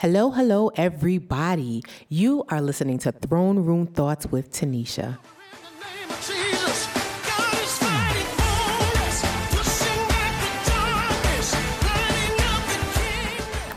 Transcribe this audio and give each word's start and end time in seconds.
Hello, 0.00 0.30
hello, 0.30 0.70
everybody. 0.76 1.82
You 2.08 2.44
are 2.50 2.62
listening 2.62 2.98
to 2.98 3.10
Throne 3.10 3.64
Room 3.64 3.84
Thoughts 3.88 4.28
with 4.28 4.52
Tenesha. 4.52 5.18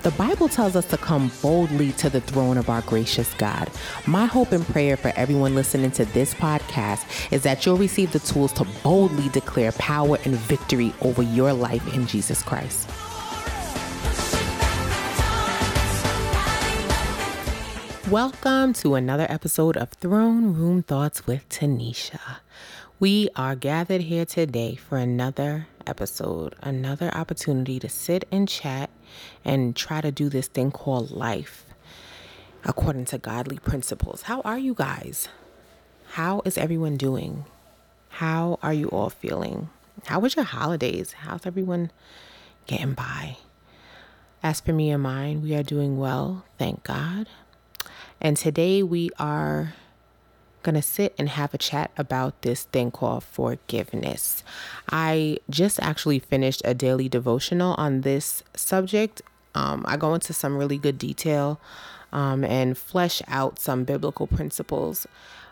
The 0.03 0.11
Bible 0.11 0.47
tells 0.47 0.75
us 0.75 0.85
to 0.89 0.97
come 0.97 1.31
boldly 1.41 1.91
to 1.93 2.11
the 2.11 2.21
throne 2.21 2.59
of 2.59 2.69
our 2.69 2.83
gracious 2.83 3.33
God. 3.39 3.71
My 4.05 4.27
hope 4.27 4.51
and 4.51 4.63
prayer 4.63 4.97
for 4.97 5.11
everyone 5.15 5.55
listening 5.55 5.89
to 5.93 6.05
this 6.05 6.35
podcast 6.35 7.33
is 7.33 7.41
that 7.41 7.65
you'll 7.65 7.77
receive 7.77 8.11
the 8.11 8.19
tools 8.19 8.53
to 8.53 8.67
boldly 8.83 9.29
declare 9.29 9.71
power 9.71 10.19
and 10.23 10.35
victory 10.35 10.93
over 11.01 11.23
your 11.23 11.51
life 11.51 11.95
in 11.95 12.05
Jesus 12.05 12.43
Christ. 12.43 12.87
Welcome 18.11 18.73
to 18.73 18.95
another 18.95 19.25
episode 19.29 19.77
of 19.77 19.91
Throne 19.91 20.53
Room 20.53 20.83
Thoughts 20.83 21.25
with 21.25 21.47
Tenesha. 21.47 22.39
We 22.99 23.29
are 23.37 23.55
gathered 23.55 24.01
here 24.01 24.25
today 24.25 24.75
for 24.75 24.97
another 24.97 25.67
episode, 25.87 26.53
another 26.61 27.09
opportunity 27.15 27.79
to 27.79 27.87
sit 27.87 28.27
and 28.29 28.49
chat 28.49 28.89
and 29.45 29.77
try 29.77 30.01
to 30.01 30.11
do 30.11 30.27
this 30.27 30.49
thing 30.49 30.71
called 30.71 31.11
life 31.11 31.65
according 32.65 33.05
to 33.05 33.17
godly 33.17 33.59
principles. 33.59 34.23
How 34.23 34.41
are 34.41 34.59
you 34.59 34.73
guys? 34.73 35.29
How 36.09 36.41
is 36.43 36.57
everyone 36.57 36.97
doing? 36.97 37.45
How 38.09 38.59
are 38.61 38.73
you 38.73 38.89
all 38.89 39.09
feeling? 39.09 39.69
How 40.07 40.19
was 40.19 40.35
your 40.35 40.43
holidays? 40.43 41.13
How's 41.13 41.45
everyone 41.45 41.91
getting 42.67 42.91
by? 42.91 43.37
As 44.43 44.59
for 44.59 44.73
me 44.73 44.91
and 44.91 45.01
mine, 45.01 45.41
we 45.41 45.55
are 45.55 45.63
doing 45.63 45.97
well, 45.97 46.43
thank 46.57 46.83
God. 46.83 47.29
And 48.21 48.37
today 48.37 48.83
we 48.83 49.09
are 49.17 49.73
going 50.61 50.75
to 50.75 50.81
sit 50.81 51.15
and 51.17 51.27
have 51.27 51.55
a 51.55 51.57
chat 51.57 51.89
about 51.97 52.43
this 52.43 52.65
thing 52.65 52.91
called 52.91 53.23
forgiveness. 53.23 54.43
I 54.91 55.39
just 55.49 55.79
actually 55.79 56.19
finished 56.19 56.61
a 56.63 56.75
daily 56.75 57.09
devotional 57.09 57.73
on 57.79 58.01
this 58.01 58.43
subject. 58.55 59.23
Um, 59.55 59.83
I 59.87 59.97
go 59.97 60.13
into 60.13 60.33
some 60.33 60.55
really 60.55 60.77
good 60.77 60.99
detail 60.99 61.59
um, 62.13 62.43
and 62.43 62.77
flesh 62.77 63.23
out 63.27 63.57
some 63.57 63.85
biblical 63.85 64.27
principles 64.27 65.07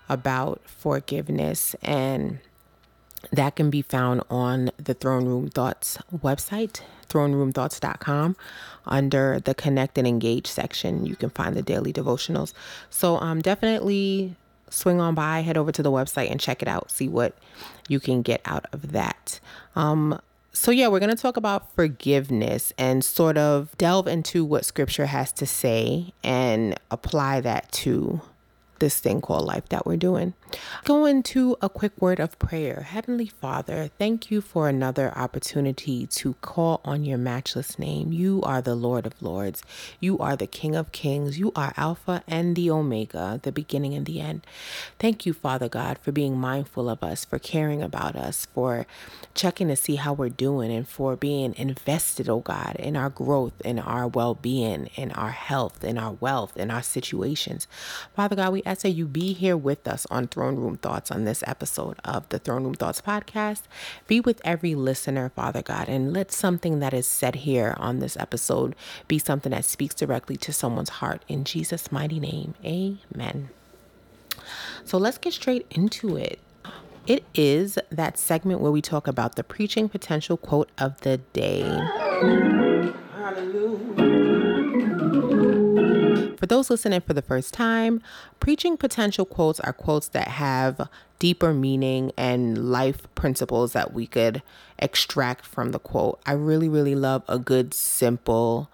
about 0.08 0.61
forgiveness 0.66 1.76
and 1.81 2.39
that 3.31 3.56
can 3.56 3.70
be 3.70 3.81
found 3.81 4.23
on 4.30 4.72
the 4.78 4.94
Throne 4.94 5.25
Room 5.25 5.50
Thoughts 5.50 5.98
website, 6.16 6.81
throneroomthoughts.com. 7.09 8.36
Under 8.86 9.39
the 9.39 9.53
Connect 9.53 9.98
and 9.98 10.08
Engage 10.08 10.48
section, 10.48 11.06
you 11.06 11.16
can 11.16 11.30
find 11.30 11.56
the 11.56 11.61
daily 11.61 11.94
devotionals. 11.94 12.53
So 12.89 13.17
um, 13.17 13.42
definitely 13.42 14.36
swing 14.70 15.00
on 15.00 15.16
by, 15.16 15.42
head 15.42 15.58
over 15.58 15.72
to 15.72 15.84
the 15.84 15.92
website 15.92 16.31
and 16.31 16.39
check 16.39 16.61
it 16.61 16.67
out. 16.67 16.92
See 16.92 17.08
what 17.08 17.36
you 17.88 18.00
can 18.00 18.22
get 18.22 18.42
out 18.45 18.66
of 18.72 18.92
that. 18.92 19.39
Um, 19.76 20.20
so, 20.52 20.72
yeah, 20.72 20.88
we're 20.88 21.00
going 21.00 21.16
to 21.16 21.22
talk 21.22 21.38
about 21.38 21.73
forgiveness 21.76 22.73
and 22.78 23.06
sort 23.06 23.38
of 23.38 23.78
delve 23.78 24.08
into 24.08 24.44
what 24.44 24.66
scripture 24.66 25.06
has 25.06 25.31
to 25.33 25.45
say 25.45 26.11
and 26.23 26.78
apply 26.89 27.42
that 27.42 27.72
to 27.72 28.22
this 28.80 29.00
thing 29.00 29.22
called 29.22 29.45
life 29.45 29.70
that 29.70 29.86
we're 29.86 29.98
doing. 29.98 30.33
Go 30.83 31.05
into 31.05 31.55
a 31.61 31.69
quick 31.69 31.92
word 32.00 32.19
of 32.19 32.39
prayer. 32.39 32.81
Heavenly 32.81 33.28
Father, 33.28 33.89
thank 34.00 34.31
you 34.31 34.42
for 34.42 34.67
another 34.67 35.16
opportunity 35.16 36.08
to 36.08 36.33
call 36.42 36.81
on 36.83 37.03
your 37.03 37.17
matchless 37.17 37.78
name. 37.78 38.11
You 38.11 38.42
are 38.44 38.61
the 38.61 38.75
Lord 38.75 39.05
of 39.05 39.22
Lords. 39.22 39.61
You 40.00 40.17
are 40.20 40.36
the 40.36 40.47
King 40.47 40.75
of 40.75 40.92
Kings. 40.92 41.38
You 41.38 41.52
are 41.55 41.73
Alpha 41.77 42.23
and 42.27 42.55
the 42.55 42.72
Omega, 42.72 43.39
the 43.44 43.52
beginning 43.52 43.94
and 43.94 44.05
the 44.05 44.22
end. 44.22 44.45
Thank 44.97 45.25
you, 45.25 45.33
Father 45.33 45.70
God, 45.70 45.97
for 46.00 46.11
being 46.11 46.38
mindful 46.38 46.89
of 46.89 47.03
us, 47.03 47.25
for 47.25 47.39
caring 47.39 47.83
about 47.83 48.16
us, 48.16 48.47
for 48.54 48.87
checking 49.36 49.67
to 49.67 49.76
see 49.76 49.95
how 49.95 50.14
we're 50.14 50.30
doing, 50.30 50.71
and 50.71 50.87
for 50.87 51.16
being 51.16 51.54
invested, 51.58 52.30
oh 52.30 52.39
God, 52.39 52.76
in 52.80 52.95
our 52.95 53.10
growth, 53.10 53.60
in 53.64 53.80
our 53.80 54.08
well 54.08 54.33
being, 54.36 54.87
in 54.95 55.11
our 55.11 55.31
health, 55.31 55.83
in 55.83 55.98
our 55.98 56.14
wealth, 56.14 56.58
in 56.58 56.71
our 56.71 56.81
situations. 56.81 57.67
Father 58.16 58.36
God, 58.36 58.54
we 58.54 58.64
ask 58.66 58.81
that 58.81 58.89
you 58.92 59.05
be 59.05 59.33
here 59.33 59.58
with 59.58 59.87
us 59.87 60.08
on 60.10 60.27
Throne 60.39 60.55
Room 60.55 60.77
Thoughts 60.77 61.11
on 61.11 61.26
this 61.26 61.44
episode 61.45 61.98
of 62.05 62.30
the 62.30 62.39
Throne 62.39 62.64
Room 62.64 62.73
Thoughts 62.73 63.02
podcast. 63.02 63.64
Be 64.08 64.22
with 64.22 64.39
every 64.45 64.73
listener, 64.73 65.33
Father 65.36 65.61
God, 65.61 65.89
and 65.89 66.14
let 66.14 66.32
something 66.32 66.80
that 66.80 66.94
is 66.94 67.05
said 67.05 67.36
here 67.36 67.76
on 67.76 68.00
this 68.00 68.16
episode 68.16 68.73
be 69.10 69.20
something 69.20 69.52
that 69.52 69.66
speaks 69.66 69.95
directly 69.95 70.38
to 70.38 70.54
someone's 70.54 70.92
heart. 71.02 71.26
In 71.28 71.44
Jesus' 71.44 71.92
mighty 71.92 72.22
name, 72.22 72.54
amen. 72.64 73.49
So 74.86 74.98
let's 74.98 75.17
get 75.17 75.33
straight 75.33 75.66
into 75.72 76.16
it. 76.16 76.39
It 77.05 77.26
is 77.36 77.78
that 77.89 78.17
segment 78.17 78.61
where 78.61 78.72
we 78.72 78.82
talk 78.82 79.08
about 79.08 79.36
the 79.36 79.44
preaching 79.44 79.89
potential 79.89 80.38
quote 80.38 80.70
of 80.78 81.02
the 81.02 81.17
day. 81.17 81.64
Hallelujah. 83.14 84.29
For 86.39 86.45
those 86.45 86.70
listening 86.70 87.02
for 87.02 87.14
the 87.14 87.22
first 87.22 87.54
time, 87.54 88.02
preaching 88.39 88.77
potential 88.77 89.26
quotes 89.26 89.60
are 89.60 89.73
quotes 89.73 90.08
that 90.10 90.30
have 90.30 90.88
deeper 91.20 91.54
meaning 91.54 92.14
and 92.16 92.72
life 92.72 93.14
principles 93.14 93.73
that 93.73 93.94
we 93.94 94.08
could 94.08 94.42
extract 94.78 95.45
from 95.45 95.73
the 95.73 95.80
quote. 95.80 96.22
I 96.26 96.32
really, 96.32 96.70
really 96.70 96.95
love 96.95 97.23
a 97.28 97.38
good, 97.38 97.73
simple 97.73 98.72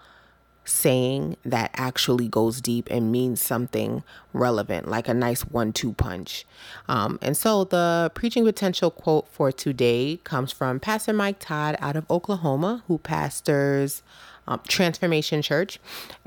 saying 0.63 1.37
that 1.43 1.71
actually 1.73 2.27
goes 2.27 2.61
deep 2.61 2.87
and 2.91 3.11
means 3.11 3.41
something 3.41 4.03
relevant, 4.31 4.87
like 4.87 5.07
a 5.07 5.13
nice 5.15 5.41
one 5.41 5.73
two 5.73 5.93
punch. 5.93 6.45
Um, 6.87 7.17
and 7.23 7.35
so 7.35 7.63
the 7.63 8.11
preaching 8.13 8.45
potential 8.45 8.91
quote 8.91 9.27
for 9.27 9.51
today 9.51 10.19
comes 10.23 10.51
from 10.51 10.79
Pastor 10.79 11.13
Mike 11.13 11.39
Todd 11.39 11.77
out 11.79 11.95
of 11.95 12.05
Oklahoma, 12.11 12.83
who 12.87 12.99
pastors 12.99 14.03
um, 14.47 14.61
Transformation 14.67 15.41
Church. 15.41 15.79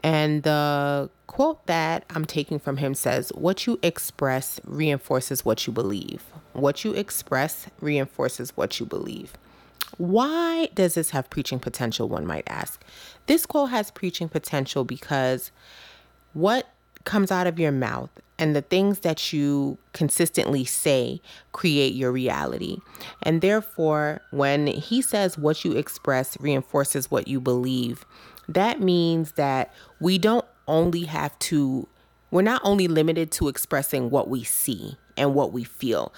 And 0.03 0.43
the 0.43 1.11
quote 1.27 1.67
that 1.67 2.05
I'm 2.11 2.25
taking 2.25 2.59
from 2.59 2.79
him 2.79 2.95
says, 2.95 3.31
What 3.35 3.67
you 3.67 3.79
express 3.83 4.61
reinforces 4.65 5.45
what 5.45 5.67
you 5.67 5.73
believe. 5.73 6.23
What 6.53 6.85
you 6.85 6.93
express 6.93 7.69
reinforces 7.81 8.57
what 8.57 8.81
you 8.81 8.87
believe. 8.87 9.35
Why 9.97 10.69
does 10.75 10.95
this 10.95 11.11
have 11.11 11.31
preaching 11.31 11.59
potential? 11.59 12.09
One 12.09 12.27
might 12.27 12.45
ask. 12.47 12.83
This 13.27 13.47
quote 13.47 13.71
has 13.71 13.91
preaching 13.91 14.29
potential 14.29 14.85
because 14.85 15.51
what 16.35 16.69
comes 17.05 17.31
out 17.31 17.47
of 17.47 17.59
your 17.59 17.73
mouth 17.73 18.11
and 18.39 18.55
the 18.55 18.63
things 18.63 19.01
that 19.01 19.33
you 19.33 19.79
consistently 19.93 20.65
say 20.65 21.21
create 21.53 21.95
your 21.95 22.13
reality. 22.13 22.79
And 23.23 23.41
therefore, 23.41 24.21
when 24.31 24.67
he 24.69 25.03
says 25.03 25.37
what 25.37 25.65
you 25.65 25.73
express 25.73 26.39
reinforces 26.41 27.11
what 27.11 27.27
you 27.29 27.41
believe, 27.41 28.07
that 28.49 28.81
means 28.81 29.33
that 29.33 29.75
we 30.01 30.19
don't 30.19 30.45
only 30.67 31.05
have 31.05 31.39
to, 31.41 31.89
we're 32.31 32.43
not 32.43 32.61
only 32.65 32.89
limited 32.89 33.31
to 33.33 33.49
expressing 33.49 34.11
what 34.11 34.29
we 34.29 34.45
see 34.45 34.97
and 35.17 35.35
what 35.35 35.53
we 35.53 35.65
feel. 35.65 36.13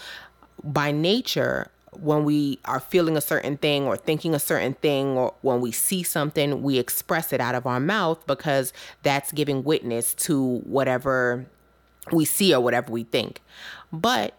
By 0.63 0.93
nature, 0.93 1.71
when 1.93 2.25
we 2.25 2.59
are 2.67 2.81
feeling 2.81 3.17
a 3.17 3.21
certain 3.21 3.57
thing 3.57 3.87
or 3.87 3.97
thinking 3.97 4.35
a 4.35 4.39
certain 4.39 4.75
thing 4.75 5.17
or 5.17 5.35
when 5.43 5.61
we 5.61 5.73
see 5.73 6.05
something 6.05 6.63
we 6.63 6.79
express 6.79 7.33
it 7.33 7.41
out 7.41 7.57
of 7.57 7.67
our 7.67 7.81
mouth 7.81 8.25
because 8.29 8.73
that's 9.03 9.33
giving 9.33 9.65
witness 9.65 10.15
to 10.15 10.59
whatever 10.61 11.47
we 12.13 12.25
see 12.25 12.55
or 12.55 12.61
whatever 12.61 12.91
we 12.93 13.05
think. 13.05 13.41
But 13.93 14.35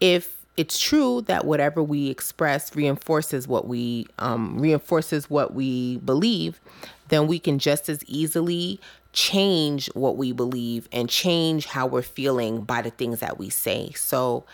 if 0.00 0.36
it's 0.56 0.78
true 0.78 1.22
that 1.22 1.44
whatever 1.44 1.82
we 1.82 2.08
express 2.08 2.74
reinforces 2.74 3.48
what 3.48 3.66
we 3.66 4.06
um, 4.18 4.58
reinforces 4.58 5.30
what 5.30 5.54
we 5.54 5.98
believe 5.98 6.60
then 7.08 7.26
we 7.26 7.38
can 7.38 7.58
just 7.58 7.88
as 7.88 8.04
easily 8.04 8.80
change 9.12 9.88
what 9.94 10.16
we 10.16 10.32
believe 10.32 10.88
and 10.92 11.08
change 11.08 11.66
how 11.66 11.86
we're 11.86 12.02
feeling 12.02 12.62
by 12.62 12.80
the 12.80 12.90
things 12.90 13.20
that 13.20 13.38
we 13.38 13.50
say. 13.50 13.90
So 13.92 14.44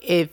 if 0.00 0.30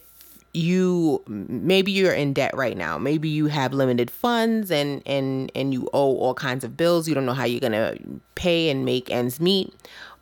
you 0.54 1.22
maybe 1.28 1.92
you're 1.92 2.14
in 2.14 2.32
debt 2.32 2.56
right 2.56 2.78
now 2.78 2.98
maybe 2.98 3.28
you 3.28 3.48
have 3.48 3.74
limited 3.74 4.10
funds 4.10 4.72
and 4.72 5.02
and 5.06 5.52
and 5.54 5.74
you 5.74 5.90
owe 5.92 6.16
all 6.16 6.34
kinds 6.34 6.64
of 6.64 6.78
bills 6.78 7.10
you 7.10 7.14
don't 7.14 7.26
know 7.26 7.34
how 7.34 7.44
you're 7.44 7.60
going 7.60 7.74
to 7.74 8.00
pay 8.36 8.70
and 8.70 8.86
make 8.86 9.12
ends 9.12 9.42
meet 9.42 9.74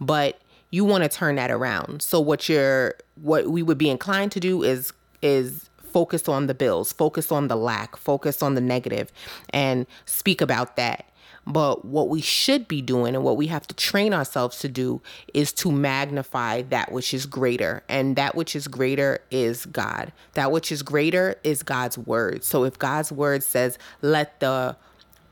but 0.01 0.41
you 0.73 0.83
want 0.83 1.03
to 1.03 1.09
turn 1.09 1.35
that 1.35 1.51
around 1.51 2.01
so 2.01 2.19
what 2.19 2.49
you're 2.49 2.95
what 3.21 3.47
we 3.47 3.61
would 3.61 3.77
be 3.77 3.89
inclined 3.89 4.31
to 4.31 4.39
do 4.39 4.63
is 4.63 4.91
is 5.21 5.69
focus 5.77 6.27
on 6.27 6.47
the 6.47 6.53
bills 6.55 6.91
focus 6.91 7.31
on 7.31 7.47
the 7.47 7.55
lack 7.55 7.95
focus 7.95 8.41
on 8.41 8.55
the 8.55 8.61
negative 8.61 9.11
and 9.51 9.85
speak 10.05 10.41
about 10.41 10.75
that 10.75 11.05
but 11.45 11.83
what 11.83 12.09
we 12.09 12.21
should 12.21 12.67
be 12.67 12.81
doing 12.81 13.15
and 13.15 13.23
what 13.23 13.37
we 13.37 13.47
have 13.47 13.67
to 13.67 13.75
train 13.75 14.13
ourselves 14.13 14.59
to 14.59 14.69
do 14.69 15.01
is 15.33 15.51
to 15.53 15.71
magnify 15.71 16.61
that 16.63 16.91
which 16.91 17.13
is 17.13 17.25
greater. 17.25 17.83
And 17.89 18.15
that 18.15 18.33
which 18.33 18.55
is 18.55 18.67
greater 18.67 19.19
is 19.29 19.65
God. 19.65 20.13
That 20.33 20.51
which 20.51 20.71
is 20.71 20.83
greater 20.83 21.35
is 21.43 21.61
God's 21.61 21.97
word. 21.97 22.43
So 22.43 22.63
if 22.63 22.79
God's 22.79 23.11
word 23.11 23.43
says, 23.43 23.77
let 24.01 24.39
the 24.39 24.77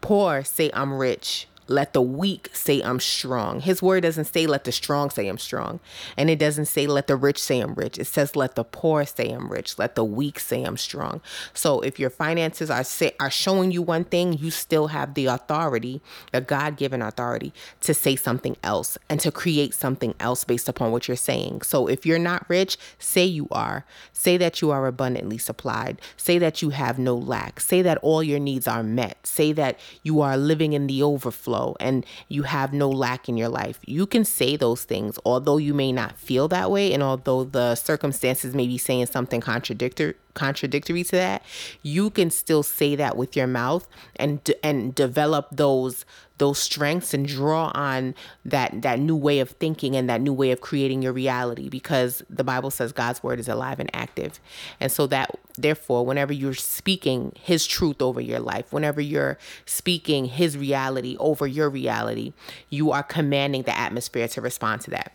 poor 0.02 0.44
say 0.44 0.70
I'm 0.74 0.94
rich, 0.94 1.48
let 1.72 1.94
the 1.94 2.02
weak 2.02 2.50
say 2.54 2.82
I'm 2.82 3.00
strong. 3.00 3.62
His 3.62 3.82
word 3.82 4.04
doesn't 4.04 4.26
say 4.26 4.46
let 4.46 4.66
the 4.66 4.72
strong 4.72 5.10
say 5.10 5.28
I'm 5.28 5.38
strong. 5.38 5.80
And 6.18 6.30
it 6.30 6.40
doesn't 6.40 6.66
say 6.66 6.86
let 6.88 7.08
the 7.08 7.16
rich 7.16 7.42
say 7.42 7.60
I'm 7.60 7.74
rich. 7.74 7.98
It 7.98 8.06
says 8.06 8.36
let 8.36 8.56
the 8.56 8.64
poor 8.64 9.06
say 9.06 9.32
I'm 9.32 9.50
rich. 9.52 9.80
Let 9.80 9.96
the 9.96 10.04
weak 10.04 10.40
say 10.40 10.64
I'm 10.64 10.78
strong. 10.78 11.22
So 11.54 11.82
if 11.82 12.00
your 12.00 12.10
finances 12.10 12.70
are 12.70 12.84
say, 12.84 13.16
are 13.20 13.32
showing 13.32 13.72
you 13.72 13.82
one 13.82 14.04
thing, 14.04 14.34
you 14.34 14.52
still 14.52 14.88
have 14.88 15.14
the 15.14 15.28
authority, 15.28 16.02
the 16.32 16.42
God-given 16.42 17.02
authority 17.02 17.54
to 17.82 17.94
say 17.94 18.16
something 18.16 18.58
else 18.64 18.98
and 19.10 19.20
to 19.22 19.32
create 19.32 19.74
something 19.74 20.14
else 20.20 20.44
based 20.44 20.68
upon 20.68 20.92
what 20.92 21.08
you're 21.08 21.18
saying. 21.18 21.62
So 21.62 21.88
if 21.88 22.06
you're 22.06 22.20
not 22.20 22.50
rich, 22.50 22.78
say 23.00 23.26
you 23.26 23.48
are. 23.52 23.86
Say 24.14 24.38
that 24.38 24.62
you 24.62 24.72
are 24.72 24.86
abundantly 24.88 25.38
supplied. 25.38 26.02
Say 26.18 26.38
that 26.38 26.62
you 26.62 26.70
have 26.70 27.00
no 27.00 27.16
lack. 27.16 27.60
Say 27.60 27.82
that 27.82 27.98
all 28.00 28.22
your 28.22 28.40
needs 28.40 28.68
are 28.68 28.84
met. 28.84 29.26
Say 29.26 29.52
that 29.54 29.80
you 30.04 30.22
are 30.22 30.38
living 30.38 30.74
in 30.74 30.88
the 30.88 31.02
overflow 31.02 31.61
and 31.80 32.06
you 32.28 32.44
have 32.44 32.74
no 32.74 32.90
lack 32.90 33.30
in 33.30 33.38
your 33.38 33.50
life. 33.50 33.80
You 33.86 34.06
can 34.06 34.26
say 34.26 34.56
those 34.56 34.84
things, 34.84 35.18
although 35.26 35.58
you 35.58 35.74
may 35.74 35.92
not 35.92 36.18
feel 36.18 36.48
that 36.50 36.70
way, 36.72 36.94
and 36.94 37.02
although 37.04 37.44
the 37.44 37.76
circumstances 37.76 38.54
may 38.54 38.68
be 38.68 38.78
saying 38.78 39.08
something 39.08 39.42
contradictory 39.42 40.16
contradictory 40.34 41.04
to 41.04 41.12
that, 41.12 41.44
you 41.82 42.10
can 42.10 42.30
still 42.32 42.64
say 42.64 42.96
that 42.96 43.18
with 43.18 43.36
your 43.36 43.48
mouth 43.48 43.88
and 44.16 44.50
and 44.64 44.96
develop 44.96 45.48
those 45.52 46.06
those 46.42 46.58
strengths 46.58 47.14
and 47.14 47.28
draw 47.28 47.72
on 47.76 48.16
that 48.44 48.82
that 48.82 49.00
new 49.00 49.16
way 49.16 49.38
of 49.38 49.52
thinking 49.52 49.96
and 49.96 50.10
that 50.10 50.20
new 50.20 50.34
way 50.34 50.50
of 50.50 50.60
creating 50.60 51.04
your 51.04 51.14
reality 51.14 51.70
because 51.70 52.24
the 52.32 52.44
Bible 52.44 52.72
says 52.72 52.92
God's 52.92 53.22
word 53.22 53.40
is 53.40 53.48
alive 53.48 53.80
and 53.80 53.92
active. 53.94 54.40
And 54.80 54.92
so 54.92 55.06
that 55.06 55.38
therefore 55.56 56.04
whenever 56.04 56.34
you're 56.34 56.56
speaking 56.56 57.32
his 57.40 57.68
truth 57.68 58.02
over 58.02 58.20
your 58.20 58.40
life, 58.40 58.74
whenever 58.74 59.00
you're 59.00 59.38
speaking 59.68 60.26
his 60.26 60.58
reality 60.58 61.16
over 61.20 61.46
your 61.46 61.70
reality, 61.70 62.34
you 62.72 62.92
are 62.92 63.04
commanding 63.04 63.62
the 63.62 63.78
atmosphere 63.78 64.28
to 64.30 64.42
respond 64.42 64.82
to 64.82 64.90
that. 64.90 65.14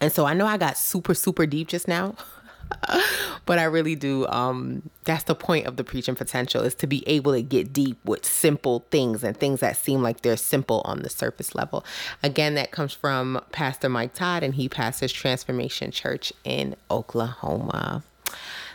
And 0.00 0.10
so 0.10 0.24
I 0.24 0.32
know 0.32 0.46
I 0.46 0.56
got 0.56 0.78
super 0.78 1.12
super 1.12 1.44
deep 1.44 1.68
just 1.68 1.86
now. 1.86 2.14
but 3.46 3.58
I 3.58 3.64
really 3.64 3.94
do. 3.94 4.26
Um, 4.28 4.90
that's 5.04 5.24
the 5.24 5.34
point 5.34 5.66
of 5.66 5.76
the 5.76 5.84
preaching 5.84 6.14
potential 6.14 6.62
is 6.62 6.74
to 6.76 6.86
be 6.86 7.06
able 7.08 7.32
to 7.32 7.42
get 7.42 7.72
deep 7.72 7.98
with 8.04 8.24
simple 8.24 8.84
things 8.90 9.24
and 9.24 9.36
things 9.36 9.60
that 9.60 9.76
seem 9.76 10.02
like 10.02 10.22
they're 10.22 10.36
simple 10.36 10.82
on 10.84 11.00
the 11.00 11.10
surface 11.10 11.54
level. 11.54 11.84
Again, 12.22 12.54
that 12.54 12.70
comes 12.70 12.92
from 12.92 13.40
Pastor 13.52 13.88
Mike 13.88 14.14
Todd, 14.14 14.42
and 14.42 14.54
he 14.54 14.68
pastors 14.68 15.12
Transformation 15.12 15.90
Church 15.90 16.32
in 16.44 16.76
Oklahoma. 16.90 18.02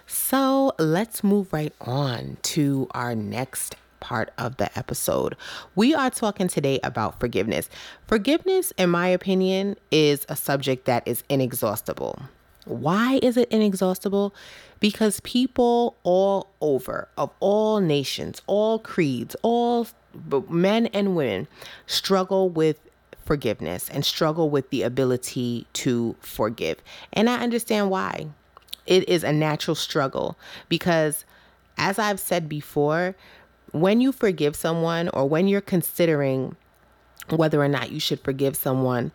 So 0.07 0.73
let's 0.77 1.23
move 1.23 1.53
right 1.53 1.73
on 1.81 2.37
to 2.43 2.87
our 2.91 3.15
next 3.15 3.75
part 3.99 4.31
of 4.37 4.57
the 4.57 4.77
episode. 4.77 5.35
We 5.75 5.95
are 5.95 6.09
talking 6.09 6.47
today 6.47 6.79
about 6.83 7.19
forgiveness. 7.19 7.69
Forgiveness, 8.05 8.71
in 8.77 8.89
my 8.89 9.07
opinion, 9.07 9.77
is 9.91 10.25
a 10.27 10.35
subject 10.35 10.85
that 10.85 11.07
is 11.07 11.23
inexhaustible. 11.29 12.19
Why 12.65 13.19
is 13.21 13.37
it 13.37 13.49
inexhaustible? 13.49 14.33
Because 14.79 15.19
people 15.21 15.95
all 16.03 16.49
over, 16.61 17.07
of 17.17 17.29
all 17.39 17.79
nations, 17.79 18.41
all 18.47 18.79
creeds, 18.79 19.35
all 19.41 19.87
men 20.49 20.87
and 20.87 21.15
women, 21.15 21.47
struggle 21.87 22.49
with 22.49 22.79
forgiveness 23.25 23.89
and 23.89 24.05
struggle 24.05 24.49
with 24.49 24.69
the 24.69 24.83
ability 24.83 25.65
to 25.73 26.15
forgive. 26.19 26.81
And 27.11 27.29
I 27.29 27.41
understand 27.41 27.89
why. 27.89 28.27
It 28.85 29.07
is 29.07 29.23
a 29.23 29.31
natural 29.31 29.75
struggle 29.75 30.37
because, 30.67 31.23
as 31.77 31.97
I've 31.97 32.19
said 32.19 32.49
before, 32.49 33.15
when 33.71 34.01
you 34.01 34.11
forgive 34.11 34.55
someone 34.55 35.09
or 35.09 35.27
when 35.27 35.47
you're 35.47 35.61
considering 35.61 36.55
whether 37.29 37.61
or 37.61 37.69
not 37.69 37.91
you 37.91 37.99
should 38.01 38.19
forgive 38.19 38.57
someone, 38.57 39.13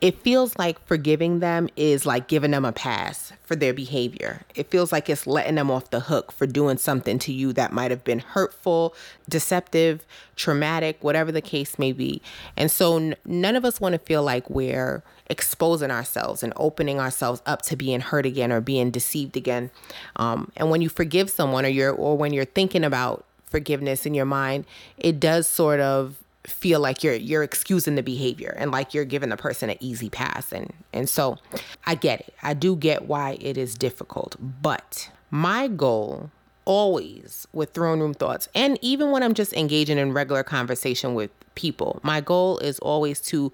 it 0.00 0.18
feels 0.18 0.58
like 0.58 0.84
forgiving 0.86 1.40
them 1.40 1.68
is 1.74 2.04
like 2.04 2.28
giving 2.28 2.50
them 2.50 2.64
a 2.66 2.72
pass 2.72 3.32
for 3.44 3.56
their 3.56 3.72
behavior. 3.72 4.42
It 4.54 4.70
feels 4.70 4.92
like 4.92 5.08
it's 5.08 5.26
letting 5.26 5.54
them 5.54 5.70
off 5.70 5.90
the 5.90 6.00
hook 6.00 6.32
for 6.32 6.46
doing 6.46 6.76
something 6.76 7.18
to 7.20 7.32
you 7.32 7.52
that 7.54 7.72
might 7.72 7.90
have 7.90 8.04
been 8.04 8.18
hurtful, 8.18 8.94
deceptive, 9.28 10.04
traumatic, 10.36 10.98
whatever 11.02 11.32
the 11.32 11.40
case 11.40 11.78
may 11.78 11.92
be. 11.92 12.20
And 12.58 12.70
so 12.70 12.96
n- 12.96 13.16
none 13.24 13.56
of 13.56 13.64
us 13.64 13.80
want 13.80 13.94
to 13.94 13.98
feel 13.98 14.22
like 14.22 14.50
we're 14.50 15.02
exposing 15.28 15.90
ourselves 15.90 16.42
and 16.42 16.52
opening 16.56 17.00
ourselves 17.00 17.40
up 17.46 17.62
to 17.62 17.74
being 17.74 18.00
hurt 18.00 18.26
again 18.26 18.52
or 18.52 18.60
being 18.60 18.90
deceived 18.90 19.36
again. 19.36 19.70
Um, 20.16 20.52
and 20.56 20.70
when 20.70 20.82
you 20.82 20.90
forgive 20.90 21.30
someone 21.30 21.64
or 21.64 21.68
you're 21.68 21.92
or 21.92 22.18
when 22.18 22.34
you're 22.34 22.44
thinking 22.44 22.84
about 22.84 23.24
forgiveness 23.46 24.04
in 24.04 24.12
your 24.12 24.26
mind, 24.26 24.66
it 24.98 25.18
does 25.18 25.48
sort 25.48 25.80
of 25.80 26.22
feel 26.46 26.80
like 26.80 27.02
you're 27.02 27.14
you're 27.14 27.42
excusing 27.42 27.94
the 27.94 28.02
behavior 28.02 28.54
and 28.58 28.70
like 28.70 28.94
you're 28.94 29.04
giving 29.04 29.30
the 29.30 29.36
person 29.36 29.70
an 29.70 29.76
easy 29.80 30.08
pass 30.08 30.52
and 30.52 30.72
and 30.92 31.08
so 31.08 31.38
I 31.86 31.94
get 31.94 32.20
it. 32.20 32.34
I 32.42 32.54
do 32.54 32.76
get 32.76 33.06
why 33.06 33.36
it 33.40 33.58
is 33.58 33.74
difficult, 33.74 34.36
but 34.40 35.10
my 35.30 35.68
goal 35.68 36.30
always 36.64 37.46
with 37.52 37.72
throne 37.72 38.00
room 38.00 38.14
thoughts 38.14 38.48
and 38.54 38.78
even 38.82 39.10
when 39.10 39.22
I'm 39.22 39.34
just 39.34 39.52
engaging 39.52 39.98
in 39.98 40.12
regular 40.12 40.42
conversation 40.42 41.14
with 41.14 41.30
people, 41.54 42.00
my 42.02 42.20
goal 42.20 42.58
is 42.58 42.78
always 42.80 43.20
to 43.22 43.52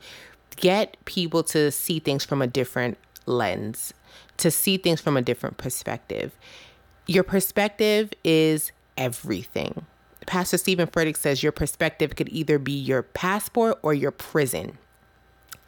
get 0.57 0.97
people 1.05 1.43
to 1.43 1.71
see 1.71 1.99
things 1.99 2.25
from 2.25 2.43
a 2.43 2.47
different 2.47 2.99
lens, 3.27 3.95
to 4.39 4.51
see 4.51 4.77
things 4.77 5.01
from 5.01 5.17
a 5.17 5.23
different 5.23 5.57
perspective. 5.57 6.33
Your 7.07 7.23
perspective 7.23 8.13
is 8.25 8.73
everything. 8.97 9.87
Pastor 10.27 10.59
Steven 10.59 10.87
Furtick 10.87 11.17
says 11.17 11.43
your 11.43 11.53
perspective 11.53 12.17
could 12.17 12.29
either 12.31 12.59
be 12.59 12.73
your 12.73 13.03
passport 13.03 13.79
or 13.83 13.95
your 13.95 14.11
prison. 14.11 14.79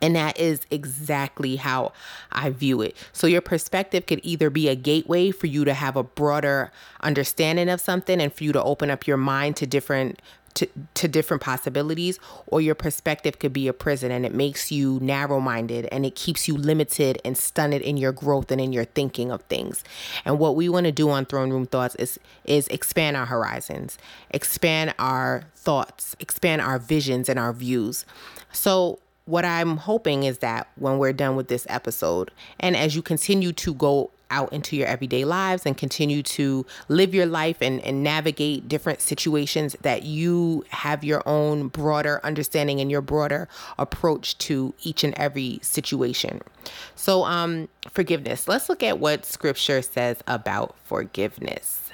And 0.03 0.17
that 0.17 0.39
is 0.39 0.61
exactly 0.71 1.57
how 1.57 1.93
I 2.31 2.51
view 2.51 2.83
it. 2.83 2.95
So, 3.13 3.27
your 3.27 3.41
perspective 3.41 4.05
could 4.05 4.21
either 4.23 4.51
be 4.51 4.69
a 4.69 4.75
gateway 4.75 5.31
for 5.31 5.47
you 5.47 5.65
to 5.65 5.73
have 5.73 5.97
a 5.97 6.03
broader 6.03 6.71
understanding 7.01 7.71
of 7.71 7.81
something 7.81 8.21
and 8.21 8.31
for 8.31 8.45
you 8.45 8.53
to 8.53 8.63
open 8.63 8.91
up 8.91 9.07
your 9.07 9.17
mind 9.17 9.57
to 9.57 9.67
different 9.67 10.21
to, 10.55 10.69
to 10.95 11.09
different 11.09 11.43
possibilities, 11.43 12.19
or 12.47 12.61
your 12.61 12.75
perspective 12.75 13.39
could 13.39 13.53
be 13.53 13.69
a 13.69 13.73
prison 13.73 14.11
and 14.11 14.25
it 14.25 14.35
makes 14.35 14.71
you 14.71 14.99
narrow 15.01 15.41
minded 15.41 15.89
and 15.91 16.07
it 16.07 16.15
keeps 16.15 16.47
you 16.47 16.57
limited 16.57 17.21
and 17.25 17.37
stunted 17.37 17.83
in 17.83 17.97
your 17.97 18.13
growth 18.13 18.51
and 18.51 18.61
in 18.61 18.73
your 18.73 18.85
thinking 18.85 19.31
of 19.31 19.43
things. 19.43 19.83
And 20.25 20.39
what 20.39 20.57
we 20.57 20.69
want 20.69 20.87
to 20.87 20.93
do 20.93 21.11
on 21.11 21.27
Throne 21.27 21.51
Room 21.51 21.67
Thoughts 21.67 21.95
is 21.97 22.19
is 22.45 22.69
expand 22.69 23.17
our 23.17 23.27
horizons, 23.27 23.99
expand 24.31 24.95
our 24.99 25.45
thoughts, 25.57 26.15
expand 26.21 26.63
our 26.63 26.79
visions 26.79 27.29
and 27.29 27.39
our 27.39 27.53
views. 27.53 28.05
So 28.53 29.01
what 29.27 29.45
I'm 29.45 29.79
hoping 29.79 30.25
is 30.25 30.39
that 30.39 30.69
when 30.77 30.99
we're 30.99 31.13
done 31.13 31.37
with 31.37 31.49
this 31.49 31.67
episode, 31.69 32.31
and 32.61 32.77
as 32.77 32.95
you 32.95 33.03
continue 33.03 33.53
to 33.53 33.75
go 33.75 34.11
out 34.31 34.53
into 34.53 34.77
your 34.77 34.87
everyday 34.87 35.25
lives 35.25 35.67
and 35.67 35.77
continue 35.77 36.23
to 36.23 36.65
live 36.89 37.15
your 37.15 37.27
life 37.27 37.59
and, 37.61 37.81
and 37.83 38.03
navigate 38.03 38.69
different 38.69 39.01
situations 39.01 39.77
that 39.83 40.03
you 40.03 40.65
have 40.69 41.05
your 41.05 41.23
own 41.27 41.69
broader 41.69 42.21
understanding 42.25 42.81
and 42.81 42.91
your 42.91 43.01
broader 43.01 43.49
approach 43.79 44.37
to 44.39 44.75
each 44.83 45.05
and 45.05 45.15
every 45.15 45.59
situation. 45.63 46.41
So, 46.95 47.25
um, 47.25 47.69
forgiveness. 47.91 48.49
Let's 48.49 48.69
look 48.69 48.83
at 48.83 48.99
what 48.99 49.25
scripture 49.25 49.83
says 49.83 50.19
about 50.27 50.75
forgiveness. 50.85 51.91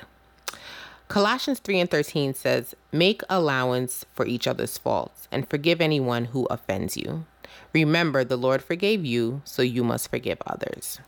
Colossians 1.08 1.58
3 1.58 1.80
and 1.80 1.90
13 1.90 2.34
says, 2.34 2.76
Make 2.92 3.22
allowance 3.28 4.06
for 4.12 4.24
each 4.26 4.46
other's 4.46 4.78
faults 4.78 5.26
and 5.32 5.48
forgive 5.50 5.80
anyone 5.80 6.26
who 6.26 6.46
offends 6.46 6.96
you. 6.96 7.26
Remember, 7.72 8.22
the 8.22 8.36
Lord 8.36 8.62
forgave 8.62 9.04
you, 9.04 9.42
so 9.44 9.60
you 9.62 9.82
must 9.82 10.08
forgive 10.08 10.38
others. 10.46 11.00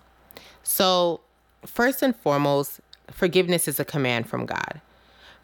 So, 0.73 1.21
first 1.67 2.00
and 2.00 2.17
foremost, 2.17 2.81
forgiveness 3.11 3.69
is 3.69 3.79
a 3.79 3.85
command 3.85 4.26
from 4.26 4.47
God. 4.47 4.81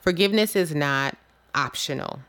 Forgiveness 0.00 0.56
is 0.56 0.74
not 0.74 1.18
optional. 1.54 2.20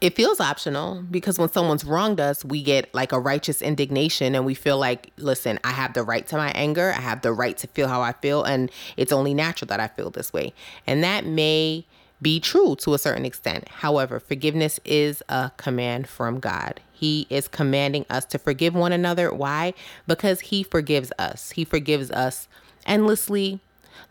It 0.00 0.14
feels 0.14 0.38
optional 0.38 1.02
because 1.10 1.36
when 1.36 1.48
someone's 1.48 1.84
wronged 1.84 2.20
us, 2.20 2.44
we 2.44 2.62
get 2.62 2.94
like 2.94 3.10
a 3.10 3.18
righteous 3.18 3.60
indignation 3.60 4.36
and 4.36 4.46
we 4.46 4.54
feel 4.54 4.78
like, 4.78 5.10
listen, 5.16 5.58
I 5.64 5.72
have 5.72 5.94
the 5.94 6.04
right 6.04 6.24
to 6.28 6.36
my 6.36 6.50
anger. 6.52 6.92
I 6.96 7.00
have 7.00 7.22
the 7.22 7.32
right 7.32 7.56
to 7.56 7.66
feel 7.66 7.88
how 7.88 8.02
I 8.02 8.12
feel. 8.12 8.44
And 8.44 8.70
it's 8.96 9.10
only 9.10 9.34
natural 9.34 9.66
that 9.66 9.80
I 9.80 9.88
feel 9.88 10.10
this 10.10 10.32
way. 10.32 10.54
And 10.86 11.02
that 11.02 11.26
may 11.26 11.86
be 12.22 12.40
true 12.40 12.76
to 12.76 12.94
a 12.94 12.98
certain 12.98 13.24
extent. 13.24 13.68
However, 13.68 14.18
forgiveness 14.18 14.80
is 14.84 15.22
a 15.28 15.50
command 15.56 16.08
from 16.08 16.40
God. 16.40 16.80
He 16.92 17.26
is 17.28 17.46
commanding 17.46 18.06
us 18.08 18.24
to 18.26 18.38
forgive 18.38 18.74
one 18.74 18.92
another. 18.92 19.32
Why? 19.32 19.74
Because 20.06 20.40
He 20.40 20.62
forgives 20.62 21.12
us. 21.18 21.50
He 21.50 21.64
forgives 21.64 22.10
us 22.10 22.48
endlessly. 22.86 23.60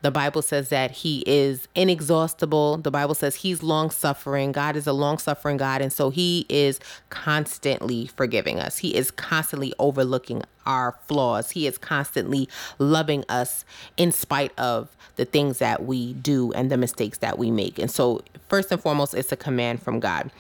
The 0.02 0.12
Bible 0.12 0.42
says 0.42 0.70
that 0.70 0.92
He 0.92 1.24
is 1.26 1.68
inexhaustible. 1.76 2.78
The 2.78 2.92
Bible 2.92 3.16
says 3.16 3.36
He's 3.36 3.64
long 3.64 3.90
suffering. 3.90 4.52
God 4.52 4.76
is 4.76 4.88
a 4.88 4.94
long 4.94 5.18
suffering 5.18 5.58
God. 5.58 5.82
And 5.82 5.92
so 5.92 6.10
He 6.10 6.46
is 6.50 6.80
constantly 7.10 8.08
forgiving 8.08 8.60
us. 8.60 8.78
He 8.78 8.96
is 8.96 9.12
constantly 9.12 9.74
overlooking 9.80 10.44
our 10.66 10.98
flaws. 11.08 11.52
He 11.52 11.68
is 11.68 11.78
constantly 11.78 12.50
loving 12.80 13.24
us 13.30 13.66
in 13.98 14.12
spite 14.12 14.58
of 14.60 14.96
the 15.16 15.26
things 15.26 15.60
that 15.60 15.86
we 15.86 16.14
do 16.14 16.52
and 16.54 16.72
the 16.72 16.78
mistakes 16.78 17.20
that 17.20 17.38
we 17.38 17.52
make. 17.52 17.80
And 17.80 17.90
so, 17.90 18.22
first 18.48 18.72
and 18.72 18.82
foremost, 18.82 19.14
it's 19.14 19.32
a 19.32 19.38
command 19.38 19.82
from 19.82 20.00
God. 20.00 20.32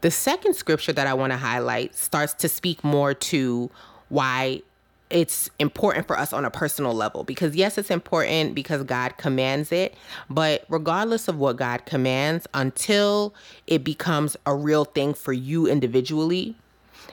The 0.00 0.10
second 0.10 0.54
scripture 0.54 0.92
that 0.92 1.06
I 1.06 1.14
want 1.14 1.32
to 1.32 1.36
highlight 1.36 1.94
starts 1.94 2.34
to 2.34 2.48
speak 2.48 2.84
more 2.84 3.14
to 3.14 3.70
why 4.08 4.62
it's 5.10 5.50
important 5.58 6.06
for 6.06 6.18
us 6.18 6.32
on 6.32 6.44
a 6.44 6.50
personal 6.50 6.92
level 6.92 7.24
because 7.24 7.56
yes 7.56 7.78
it's 7.78 7.90
important 7.90 8.54
because 8.54 8.82
God 8.84 9.16
commands 9.16 9.72
it 9.72 9.94
but 10.28 10.64
regardless 10.68 11.28
of 11.28 11.38
what 11.38 11.56
God 11.56 11.86
commands 11.86 12.46
until 12.54 13.34
it 13.66 13.84
becomes 13.84 14.36
a 14.46 14.54
real 14.54 14.84
thing 14.84 15.14
for 15.14 15.32
you 15.32 15.66
individually 15.66 16.56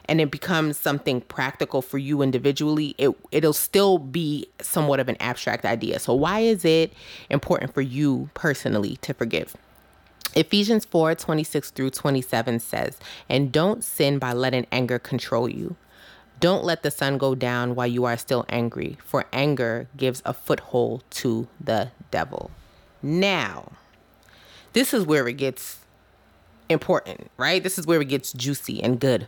and 0.08 0.20
it 0.22 0.30
becomes 0.30 0.78
something 0.78 1.22
practical 1.22 1.82
for 1.82 1.98
you 1.98 2.22
individually 2.22 2.96
it 2.98 3.12
it'll 3.32 3.54
still 3.54 3.98
be 3.98 4.48
somewhat 4.62 5.00
of 5.00 5.08
an 5.08 5.18
abstract 5.20 5.66
idea 5.66 6.00
so 6.00 6.14
why 6.14 6.40
is 6.40 6.66
it 6.66 6.94
important 7.30 7.74
for 7.74 7.82
you 7.82 8.30
personally 8.34 8.98
to 8.98 9.14
forgive 9.14 9.56
Ephesians 10.36 10.84
4 10.84 11.16
26 11.16 11.72
through 11.72 11.90
27 11.92 12.60
says, 12.60 12.98
And 13.30 13.54
don't 13.54 13.82
sin 13.82 14.20
by 14.20 14.34
letting 14.34 14.68
anger 14.70 15.00
control 15.00 15.48
you. 15.48 15.78
Don't 16.40 16.64
let 16.64 16.84
the 16.84 16.92
sun 16.92 17.18
go 17.18 17.34
down 17.36 17.76
while 17.76 17.88
you 17.88 18.06
are 18.06 18.18
still 18.18 18.46
angry, 18.50 18.98
for 19.06 19.26
anger 19.32 19.88
gives 19.96 20.22
a 20.26 20.34
foothold 20.34 21.04
to 21.12 21.48
the 21.60 21.92
devil. 22.12 22.52
Now, 23.02 23.72
this 24.74 24.94
is 24.94 25.06
where 25.06 25.28
it 25.28 25.34
gets 25.34 25.80
important, 26.70 27.32
right? 27.38 27.64
This 27.64 27.78
is 27.78 27.88
where 27.88 28.02
it 28.02 28.10
gets 28.10 28.34
juicy 28.34 28.84
and 28.84 29.00
good. 29.00 29.28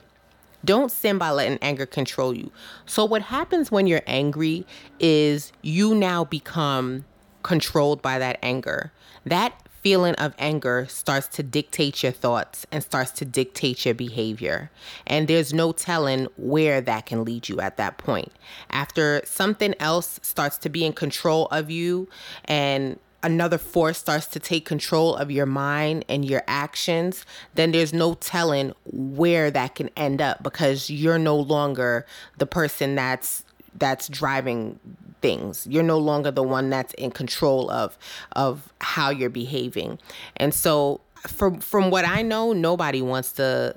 Don't 0.66 0.92
sin 0.92 1.18
by 1.18 1.30
letting 1.30 1.60
anger 1.62 1.86
control 1.86 2.36
you. 2.36 2.52
So, 2.86 3.06
what 3.06 3.22
happens 3.22 3.72
when 3.72 3.88
you're 3.88 4.02
angry 4.08 4.66
is 5.00 5.54
you 5.62 5.96
now 5.96 6.26
become 6.26 7.06
controlled 7.44 8.02
by 8.02 8.20
that 8.20 8.38
anger. 8.44 8.92
That 9.26 9.67
feeling 9.88 10.16
of 10.16 10.34
anger 10.38 10.86
starts 10.90 11.30
to 11.30 11.42
dictate 11.42 12.04
your 12.04 12.12
thoughts 12.12 12.66
and 12.74 12.84
starts 12.84 13.10
to 13.10 13.24
dictate 13.24 13.86
your 13.86 13.96
behavior. 13.96 14.70
And 15.06 15.30
there's 15.30 15.54
no 15.54 15.72
telling 15.72 16.28
where 16.36 16.82
that 16.82 17.06
can 17.06 17.24
lead 17.24 17.48
you 17.48 17.62
at 17.62 17.78
that 17.78 17.98
point. 17.98 18.34
After 18.70 19.22
something 19.24 19.74
else 19.80 20.20
starts 20.22 20.58
to 20.58 20.68
be 20.68 20.84
in 20.84 20.92
control 20.92 21.46
of 21.52 21.72
you 21.72 22.10
and 22.44 23.00
another 23.24 23.58
force 23.58 23.98
starts 23.98 24.28
to 24.28 24.42
take 24.42 24.66
control 24.66 25.16
of 25.16 25.32
your 25.32 25.46
mind 25.46 26.04
and 26.10 26.26
your 26.26 26.44
actions, 26.50 27.26
then 27.56 27.72
there's 27.72 27.94
no 27.94 28.16
telling 28.16 28.74
where 28.92 29.50
that 29.52 29.76
can 29.76 29.90
end 29.96 30.22
up 30.22 30.44
because 30.44 30.90
you're 30.90 31.18
no 31.18 31.38
longer 31.38 32.06
the 32.40 32.46
person 32.46 32.96
that's 32.96 33.46
that's 33.74 34.10
driving 34.10 34.82
things. 35.22 35.68
You're 35.70 35.84
no 35.84 35.98
longer 35.98 36.32
the 36.32 36.44
one 36.44 36.70
that's 36.70 36.94
in 36.94 37.12
control 37.12 37.70
of 37.72 37.98
of 38.34 38.74
how 38.80 39.10
you're 39.10 39.30
behaving. 39.30 40.00
And 40.36 40.54
so 40.54 41.02
from 41.28 41.60
from 41.60 41.90
what 41.90 42.06
I 42.06 42.22
know, 42.22 42.54
nobody 42.54 43.02
wants 43.02 43.32
to 43.34 43.76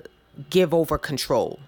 give 0.49 0.73
over 0.73 0.97
control 0.97 1.59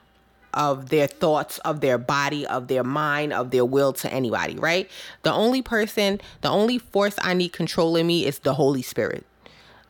of 0.53 0.89
their 0.89 1.07
thoughts, 1.07 1.57
of 1.59 1.81
their 1.81 1.97
body, 1.97 2.45
of 2.45 2.67
their 2.67 2.83
mind, 2.83 3.33
of 3.33 3.51
their 3.51 3.65
will 3.65 3.91
to 3.93 4.11
anybody, 4.13 4.55
right? 4.55 4.89
The 5.23 5.33
only 5.33 5.61
person, 5.61 6.21
the 6.41 6.49
only 6.49 6.77
force 6.77 7.15
I 7.21 7.33
need 7.33 7.53
controlling 7.53 8.05
me 8.07 8.25
is 8.25 8.39
the 8.39 8.53
Holy 8.53 8.83
Spirit. 8.83 9.25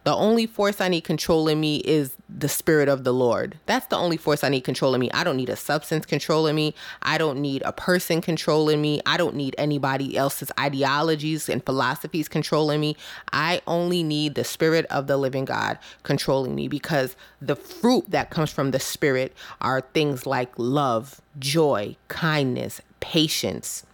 The 0.03 0.13
only 0.13 0.47
force 0.47 0.81
I 0.81 0.89
need 0.89 1.01
controlling 1.01 1.61
me 1.61 1.77
is 1.77 2.17
the 2.27 2.49
spirit 2.49 2.89
of 2.89 3.05
the 3.05 3.13
Lord. 3.13 3.57
That's 3.67 3.85
the 3.85 3.95
only 3.95 4.17
force 4.17 4.43
I 4.43 4.49
need 4.49 4.61
controlling 4.61 4.99
me. 4.99 5.09
I 5.11 5.23
don't 5.23 5.37
need 5.37 5.49
a 5.49 5.55
substance 5.55 6.05
controlling 6.05 6.55
me. 6.55 6.75
I 7.01 7.17
don't 7.17 7.39
need 7.39 7.61
a 7.63 7.71
person 7.71 8.19
controlling 8.19 8.81
me. 8.81 9.01
I 9.05 9.15
don't 9.15 9.35
need 9.35 9.55
anybody 9.57 10.17
else's 10.17 10.51
ideologies 10.59 11.47
and 11.47 11.65
philosophies 11.65 12.27
controlling 12.27 12.81
me. 12.81 12.97
I 13.31 13.61
only 13.65 14.03
need 14.03 14.35
the 14.35 14.43
spirit 14.43 14.85
of 14.87 15.07
the 15.07 15.15
living 15.15 15.45
God 15.45 15.79
controlling 16.03 16.53
me 16.53 16.67
because 16.67 17.15
the 17.41 17.55
fruit 17.55 18.09
that 18.09 18.29
comes 18.29 18.51
from 18.51 18.71
the 18.71 18.79
spirit 18.79 19.33
are 19.61 19.79
things 19.79 20.25
like 20.25 20.51
love, 20.57 21.21
joy, 21.39 21.95
kindness, 22.09 22.81
patience, 22.99 23.85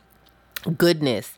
goodness, 0.76 1.38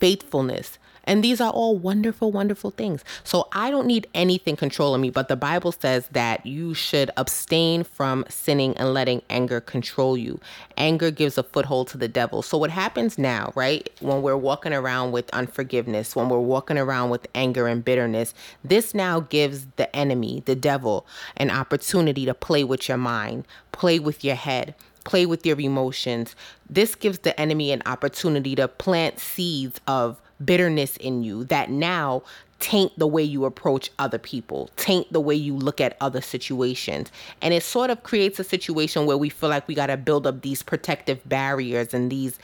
faithfulness, 0.00 0.78
and 1.08 1.24
these 1.24 1.40
are 1.40 1.50
all 1.50 1.76
wonderful, 1.76 2.30
wonderful 2.30 2.70
things. 2.70 3.02
So 3.24 3.48
I 3.52 3.70
don't 3.70 3.86
need 3.86 4.06
anything 4.14 4.56
controlling 4.56 5.00
me, 5.00 5.08
but 5.08 5.28
the 5.28 5.36
Bible 5.36 5.72
says 5.72 6.06
that 6.12 6.44
you 6.44 6.74
should 6.74 7.10
abstain 7.16 7.82
from 7.82 8.26
sinning 8.28 8.76
and 8.76 8.92
letting 8.92 9.22
anger 9.30 9.58
control 9.60 10.18
you. 10.18 10.38
Anger 10.76 11.10
gives 11.10 11.38
a 11.38 11.42
foothold 11.42 11.88
to 11.88 11.98
the 11.98 12.08
devil. 12.08 12.42
So 12.42 12.58
what 12.58 12.70
happens 12.70 13.16
now, 13.16 13.52
right? 13.56 13.88
When 14.00 14.20
we're 14.20 14.36
walking 14.36 14.74
around 14.74 15.12
with 15.12 15.30
unforgiveness, 15.30 16.14
when 16.14 16.28
we're 16.28 16.40
walking 16.40 16.76
around 16.76 17.08
with 17.08 17.26
anger 17.34 17.66
and 17.66 17.82
bitterness, 17.82 18.34
this 18.62 18.92
now 18.92 19.20
gives 19.20 19.66
the 19.76 19.94
enemy, 19.96 20.42
the 20.44 20.54
devil, 20.54 21.06
an 21.38 21.50
opportunity 21.50 22.26
to 22.26 22.34
play 22.34 22.64
with 22.64 22.86
your 22.86 22.98
mind, 22.98 23.46
play 23.72 23.98
with 23.98 24.22
your 24.22 24.36
head 24.36 24.74
play 25.04 25.24
with 25.24 25.46
your 25.46 25.58
emotions. 25.58 26.36
This 26.68 26.94
gives 26.94 27.20
the 27.20 27.38
enemy 27.40 27.72
an 27.72 27.82
opportunity 27.86 28.54
to 28.56 28.68
plant 28.68 29.18
seeds 29.18 29.80
of 29.86 30.20
bitterness 30.44 30.96
in 30.96 31.22
you 31.22 31.44
that 31.44 31.70
now 31.70 32.22
taint 32.60 32.98
the 32.98 33.06
way 33.06 33.22
you 33.22 33.44
approach 33.44 33.90
other 33.98 34.18
people, 34.18 34.70
taint 34.76 35.12
the 35.12 35.20
way 35.20 35.34
you 35.34 35.54
look 35.54 35.80
at 35.80 35.96
other 36.00 36.20
situations. 36.20 37.10
And 37.40 37.54
it 37.54 37.62
sort 37.62 37.90
of 37.90 38.02
creates 38.02 38.38
a 38.40 38.44
situation 38.44 39.06
where 39.06 39.16
we 39.16 39.28
feel 39.28 39.48
like 39.48 39.68
we 39.68 39.74
got 39.74 39.86
to 39.86 39.96
build 39.96 40.26
up 40.26 40.42
these 40.42 40.62
protective 40.62 41.26
barriers 41.28 41.94
and 41.94 42.10
these 42.10 42.38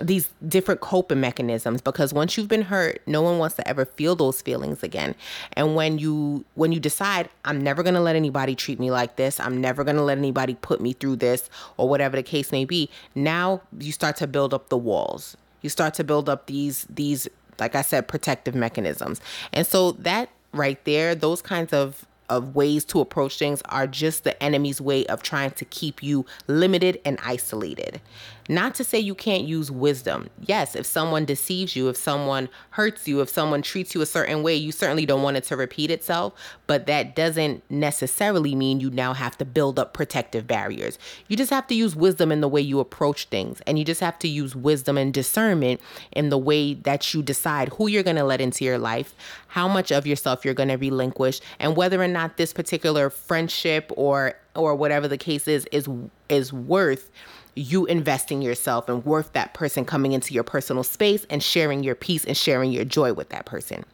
these 0.00 0.30
different 0.48 0.80
coping 0.80 1.20
mechanisms 1.20 1.82
because 1.82 2.14
once 2.14 2.38
you've 2.38 2.48
been 2.48 2.62
hurt 2.62 3.02
no 3.06 3.20
one 3.20 3.36
wants 3.36 3.56
to 3.56 3.68
ever 3.68 3.84
feel 3.84 4.16
those 4.16 4.40
feelings 4.40 4.82
again. 4.82 5.14
And 5.52 5.74
when 5.74 5.98
you 5.98 6.46
when 6.54 6.72
you 6.72 6.80
decide 6.80 7.28
i'm 7.44 7.60
never 7.60 7.82
going 7.82 7.94
to 7.94 8.00
let 8.00 8.16
anybody 8.16 8.54
treat 8.54 8.80
me 8.80 8.90
like 8.90 9.16
this. 9.16 9.38
I'm 9.38 9.60
never 9.60 9.84
going 9.84 9.96
to 9.96 10.02
let 10.02 10.16
anybody 10.16 10.54
put 10.54 10.80
me 10.80 10.94
through 10.94 11.16
this 11.16 11.50
or 11.76 11.90
whatever 11.90 12.16
the 12.16 12.22
case 12.22 12.52
may 12.52 12.64
be 12.64 12.88
now 13.14 13.60
you 13.78 13.92
start 13.92 14.16
to 14.16 14.26
build 14.26 14.54
up 14.54 14.70
the 14.70 14.78
walls 14.78 15.36
you 15.62 15.70
start 15.70 15.94
to 15.94 16.04
build 16.04 16.28
up 16.28 16.46
these 16.46 16.86
these 16.90 17.28
like 17.58 17.74
I 17.74 17.82
said 17.82 18.08
protective 18.08 18.54
mechanisms. 18.54 19.20
And 19.52 19.66
so 19.66 19.92
that 19.92 20.28
right 20.52 20.82
there, 20.84 21.14
those 21.14 21.42
kinds 21.42 21.72
of 21.72 22.06
of 22.32 22.54
ways 22.54 22.84
to 22.86 23.00
approach 23.00 23.38
things 23.38 23.60
are 23.66 23.86
just 23.86 24.24
the 24.24 24.42
enemy's 24.42 24.80
way 24.80 25.04
of 25.06 25.22
trying 25.22 25.50
to 25.50 25.66
keep 25.66 26.02
you 26.02 26.24
limited 26.46 26.98
and 27.04 27.18
isolated. 27.22 28.00
Not 28.48 28.74
to 28.76 28.84
say 28.84 28.98
you 28.98 29.14
can't 29.14 29.44
use 29.44 29.70
wisdom. 29.70 30.28
Yes, 30.40 30.74
if 30.74 30.84
someone 30.84 31.24
deceives 31.24 31.76
you, 31.76 31.88
if 31.88 31.96
someone 31.96 32.48
hurts 32.70 33.06
you, 33.06 33.20
if 33.20 33.28
someone 33.28 33.62
treats 33.62 33.94
you 33.94 34.00
a 34.00 34.06
certain 34.06 34.42
way, 34.42 34.56
you 34.56 34.72
certainly 34.72 35.06
don't 35.06 35.22
want 35.22 35.36
it 35.36 35.44
to 35.44 35.56
repeat 35.56 35.90
itself, 35.92 36.32
but 36.66 36.86
that 36.86 37.14
doesn't 37.14 37.62
necessarily 37.70 38.54
mean 38.54 38.80
you 38.80 38.90
now 38.90 39.12
have 39.12 39.38
to 39.38 39.44
build 39.44 39.78
up 39.78 39.94
protective 39.94 40.46
barriers. 40.46 40.98
You 41.28 41.36
just 41.36 41.50
have 41.50 41.68
to 41.68 41.74
use 41.74 41.94
wisdom 41.94 42.32
in 42.32 42.40
the 42.40 42.48
way 42.48 42.60
you 42.60 42.80
approach 42.80 43.26
things, 43.26 43.60
and 43.66 43.78
you 43.78 43.84
just 43.84 44.00
have 44.00 44.18
to 44.20 44.28
use 44.28 44.56
wisdom 44.56 44.98
and 44.98 45.14
discernment 45.14 45.80
in 46.10 46.30
the 46.30 46.38
way 46.38 46.74
that 46.74 47.14
you 47.14 47.22
decide 47.22 47.68
who 47.68 47.86
you're 47.86 48.02
going 48.02 48.16
to 48.16 48.24
let 48.24 48.40
into 48.40 48.64
your 48.64 48.78
life, 48.78 49.14
how 49.48 49.68
much 49.68 49.92
of 49.92 50.06
yourself 50.06 50.44
you're 50.44 50.54
going 50.54 50.68
to 50.68 50.76
relinquish, 50.76 51.40
and 51.60 51.76
whether 51.76 52.02
or 52.02 52.08
not 52.08 52.21
this 52.36 52.52
particular 52.52 53.10
friendship 53.10 53.90
or 53.96 54.34
or 54.54 54.74
whatever 54.74 55.08
the 55.08 55.18
case 55.18 55.48
is 55.48 55.66
is 55.72 55.88
is 56.28 56.52
worth 56.52 57.10
you 57.54 57.84
investing 57.86 58.40
yourself 58.40 58.88
and 58.88 59.04
worth 59.04 59.32
that 59.34 59.52
person 59.54 59.84
coming 59.84 60.12
into 60.12 60.32
your 60.32 60.42
personal 60.42 60.82
space 60.82 61.26
and 61.28 61.42
sharing 61.42 61.82
your 61.82 61.94
peace 61.94 62.24
and 62.24 62.36
sharing 62.36 62.72
your 62.72 62.84
joy 62.84 63.12
with 63.12 63.28
that 63.28 63.44
person. 63.44 63.84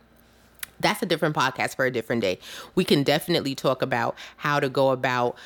That's 0.80 1.02
a 1.02 1.06
different 1.06 1.34
podcast 1.34 1.74
for 1.74 1.84
a 1.84 1.90
different 1.90 2.22
day. 2.22 2.38
We 2.76 2.84
can 2.84 3.02
definitely 3.02 3.56
talk 3.56 3.82
about 3.82 4.16
how 4.36 4.60
to 4.60 4.68
go 4.68 4.90
about 4.90 5.36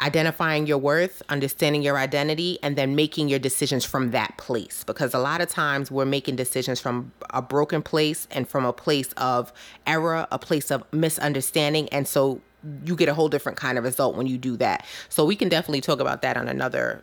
identifying 0.00 0.66
your 0.66 0.78
worth, 0.78 1.22
understanding 1.28 1.82
your 1.82 1.98
identity, 1.98 2.58
and 2.62 2.76
then 2.76 2.94
making 2.94 3.28
your 3.28 3.38
decisions 3.38 3.84
from 3.84 4.10
that 4.10 4.36
place. 4.36 4.84
Because 4.84 5.14
a 5.14 5.18
lot 5.18 5.40
of 5.40 5.48
times 5.48 5.90
we're 5.90 6.04
making 6.04 6.36
decisions 6.36 6.80
from 6.80 7.12
a 7.30 7.42
broken 7.42 7.82
place 7.82 8.26
and 8.30 8.48
from 8.48 8.64
a 8.64 8.72
place 8.72 9.12
of 9.16 9.52
error, 9.86 10.26
a 10.30 10.38
place 10.38 10.70
of 10.70 10.84
misunderstanding. 10.92 11.88
And 11.90 12.06
so 12.06 12.40
you 12.84 12.96
get 12.96 13.08
a 13.08 13.14
whole 13.14 13.28
different 13.28 13.58
kind 13.58 13.78
of 13.78 13.84
result 13.84 14.16
when 14.16 14.26
you 14.26 14.38
do 14.38 14.56
that. 14.56 14.84
So 15.08 15.24
we 15.24 15.36
can 15.36 15.48
definitely 15.48 15.80
talk 15.80 16.00
about 16.00 16.22
that 16.22 16.36
on 16.36 16.48
another 16.48 17.02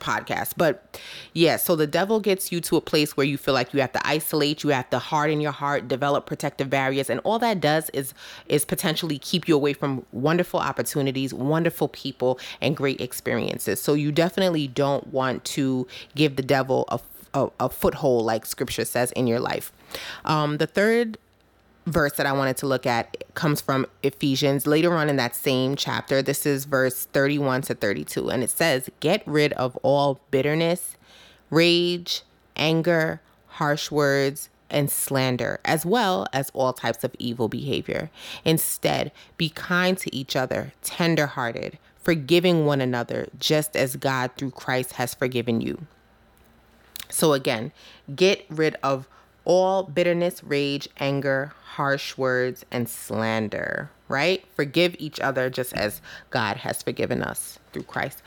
podcast. 0.00 0.54
But 0.56 1.00
yeah, 1.32 1.56
so 1.56 1.76
the 1.76 1.86
devil 1.86 2.20
gets 2.20 2.52
you 2.52 2.60
to 2.62 2.76
a 2.76 2.80
place 2.80 3.16
where 3.16 3.26
you 3.26 3.38
feel 3.38 3.54
like 3.54 3.72
you 3.72 3.80
have 3.80 3.92
to 3.92 4.06
isolate, 4.06 4.62
you 4.62 4.70
have 4.70 4.88
to 4.90 4.98
harden 4.98 5.40
your 5.40 5.52
heart, 5.52 5.88
develop 5.88 6.26
protective 6.26 6.70
barriers, 6.70 7.10
and 7.10 7.20
all 7.24 7.38
that 7.38 7.60
does 7.60 7.90
is 7.90 8.14
is 8.46 8.64
potentially 8.64 9.18
keep 9.18 9.48
you 9.48 9.54
away 9.54 9.72
from 9.72 10.04
wonderful 10.12 10.60
opportunities, 10.60 11.32
wonderful 11.32 11.88
people, 11.88 12.38
and 12.60 12.76
great 12.76 13.00
experiences. 13.00 13.80
So 13.80 13.94
you 13.94 14.12
definitely 14.12 14.68
don't 14.68 15.06
want 15.08 15.44
to 15.46 15.86
give 16.14 16.36
the 16.36 16.42
devil 16.42 16.84
a 16.88 17.00
a, 17.34 17.48
a 17.60 17.68
foothold, 17.68 18.24
like 18.24 18.46
scripture 18.46 18.84
says, 18.84 19.12
in 19.12 19.26
your 19.26 19.40
life. 19.40 19.72
Um, 20.24 20.58
the 20.58 20.66
third 20.66 21.18
verse 21.86 22.12
that 22.14 22.26
I 22.26 22.32
wanted 22.32 22.56
to 22.58 22.66
look 22.66 22.86
at 22.86 23.24
comes 23.34 23.60
from 23.60 23.86
Ephesians 24.02 24.66
later 24.66 24.94
on 24.94 25.08
in 25.08 25.16
that 25.16 25.34
same 25.34 25.76
chapter. 25.76 26.22
This 26.22 26.46
is 26.46 26.64
verse 26.64 27.06
31 27.06 27.62
to 27.62 27.74
32. 27.74 28.30
And 28.30 28.42
it 28.42 28.50
says, 28.50 28.90
Get 29.00 29.22
rid 29.26 29.52
of 29.54 29.76
all 29.82 30.20
bitterness, 30.30 30.96
rage, 31.50 32.22
anger, 32.56 33.20
harsh 33.46 33.90
words, 33.90 34.48
and 34.70 34.90
slander, 34.90 35.60
as 35.64 35.86
well 35.86 36.26
as 36.32 36.50
all 36.50 36.72
types 36.72 37.04
of 37.04 37.14
evil 37.18 37.48
behavior. 37.48 38.10
Instead, 38.44 39.12
be 39.36 39.48
kind 39.48 39.96
to 39.98 40.14
each 40.14 40.34
other, 40.34 40.72
tenderhearted, 40.82 41.78
forgiving 42.02 42.66
one 42.66 42.80
another, 42.80 43.28
just 43.38 43.76
as 43.76 43.96
God 43.96 44.32
through 44.36 44.50
Christ 44.50 44.94
has 44.94 45.14
forgiven 45.14 45.60
you. 45.60 45.86
So, 47.08 47.32
again, 47.32 47.72
get 48.14 48.44
rid 48.48 48.76
of 48.82 49.08
all 49.44 49.82
bitterness, 49.82 50.42
rage, 50.42 50.88
anger, 50.98 51.52
harsh 51.62 52.16
words, 52.16 52.64
and 52.70 52.88
slander, 52.88 53.90
right? 54.08 54.44
Forgive 54.54 54.96
each 54.98 55.20
other 55.20 55.50
just 55.50 55.72
as 55.74 56.00
God 56.30 56.58
has 56.58 56.82
forgiven 56.82 57.22
us 57.22 57.58
through 57.72 57.82
Christ. 57.82 58.22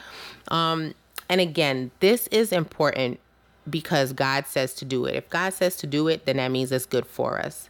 Um, 0.49 0.93
and 1.29 1.41
again, 1.41 1.91
this 1.99 2.27
is 2.27 2.51
important 2.51 3.19
because 3.69 4.13
God 4.13 4.47
says 4.47 4.73
to 4.75 4.85
do 4.85 5.05
it. 5.05 5.15
If 5.15 5.29
God 5.29 5.53
says 5.53 5.75
to 5.77 5.87
do 5.87 6.07
it, 6.07 6.25
then 6.25 6.37
that 6.37 6.51
means 6.51 6.71
it's 6.71 6.85
good 6.85 7.05
for 7.05 7.39
us. 7.39 7.69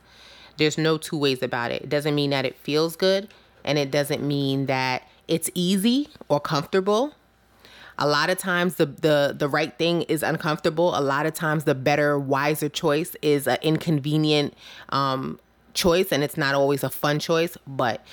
There's 0.57 0.77
no 0.77 0.97
two 0.97 1.17
ways 1.17 1.41
about 1.41 1.71
it. 1.71 1.83
It 1.83 1.89
doesn't 1.89 2.15
mean 2.15 2.31
that 2.31 2.45
it 2.45 2.57
feels 2.57 2.95
good, 2.95 3.29
and 3.63 3.77
it 3.77 3.91
doesn't 3.91 4.23
mean 4.23 4.65
that 4.65 5.03
it's 5.27 5.49
easy 5.53 6.09
or 6.27 6.39
comfortable. 6.39 7.13
A 7.99 8.07
lot 8.07 8.29
of 8.29 8.37
times 8.37 8.75
the 8.75 8.85
the 8.85 9.35
the 9.37 9.47
right 9.47 9.77
thing 9.77 10.03
is 10.03 10.23
uncomfortable. 10.23 10.97
A 10.97 11.01
lot 11.01 11.25
of 11.25 11.33
times 11.33 11.63
the 11.63 11.75
better, 11.75 12.19
wiser 12.19 12.69
choice 12.69 13.15
is 13.21 13.47
an 13.47 13.57
inconvenient 13.61 14.53
um, 14.89 15.39
choice, 15.73 16.11
and 16.11 16.23
it's 16.23 16.37
not 16.37 16.55
always 16.55 16.83
a 16.83 16.89
fun 16.89 17.19
choice. 17.19 17.57
But 17.65 18.05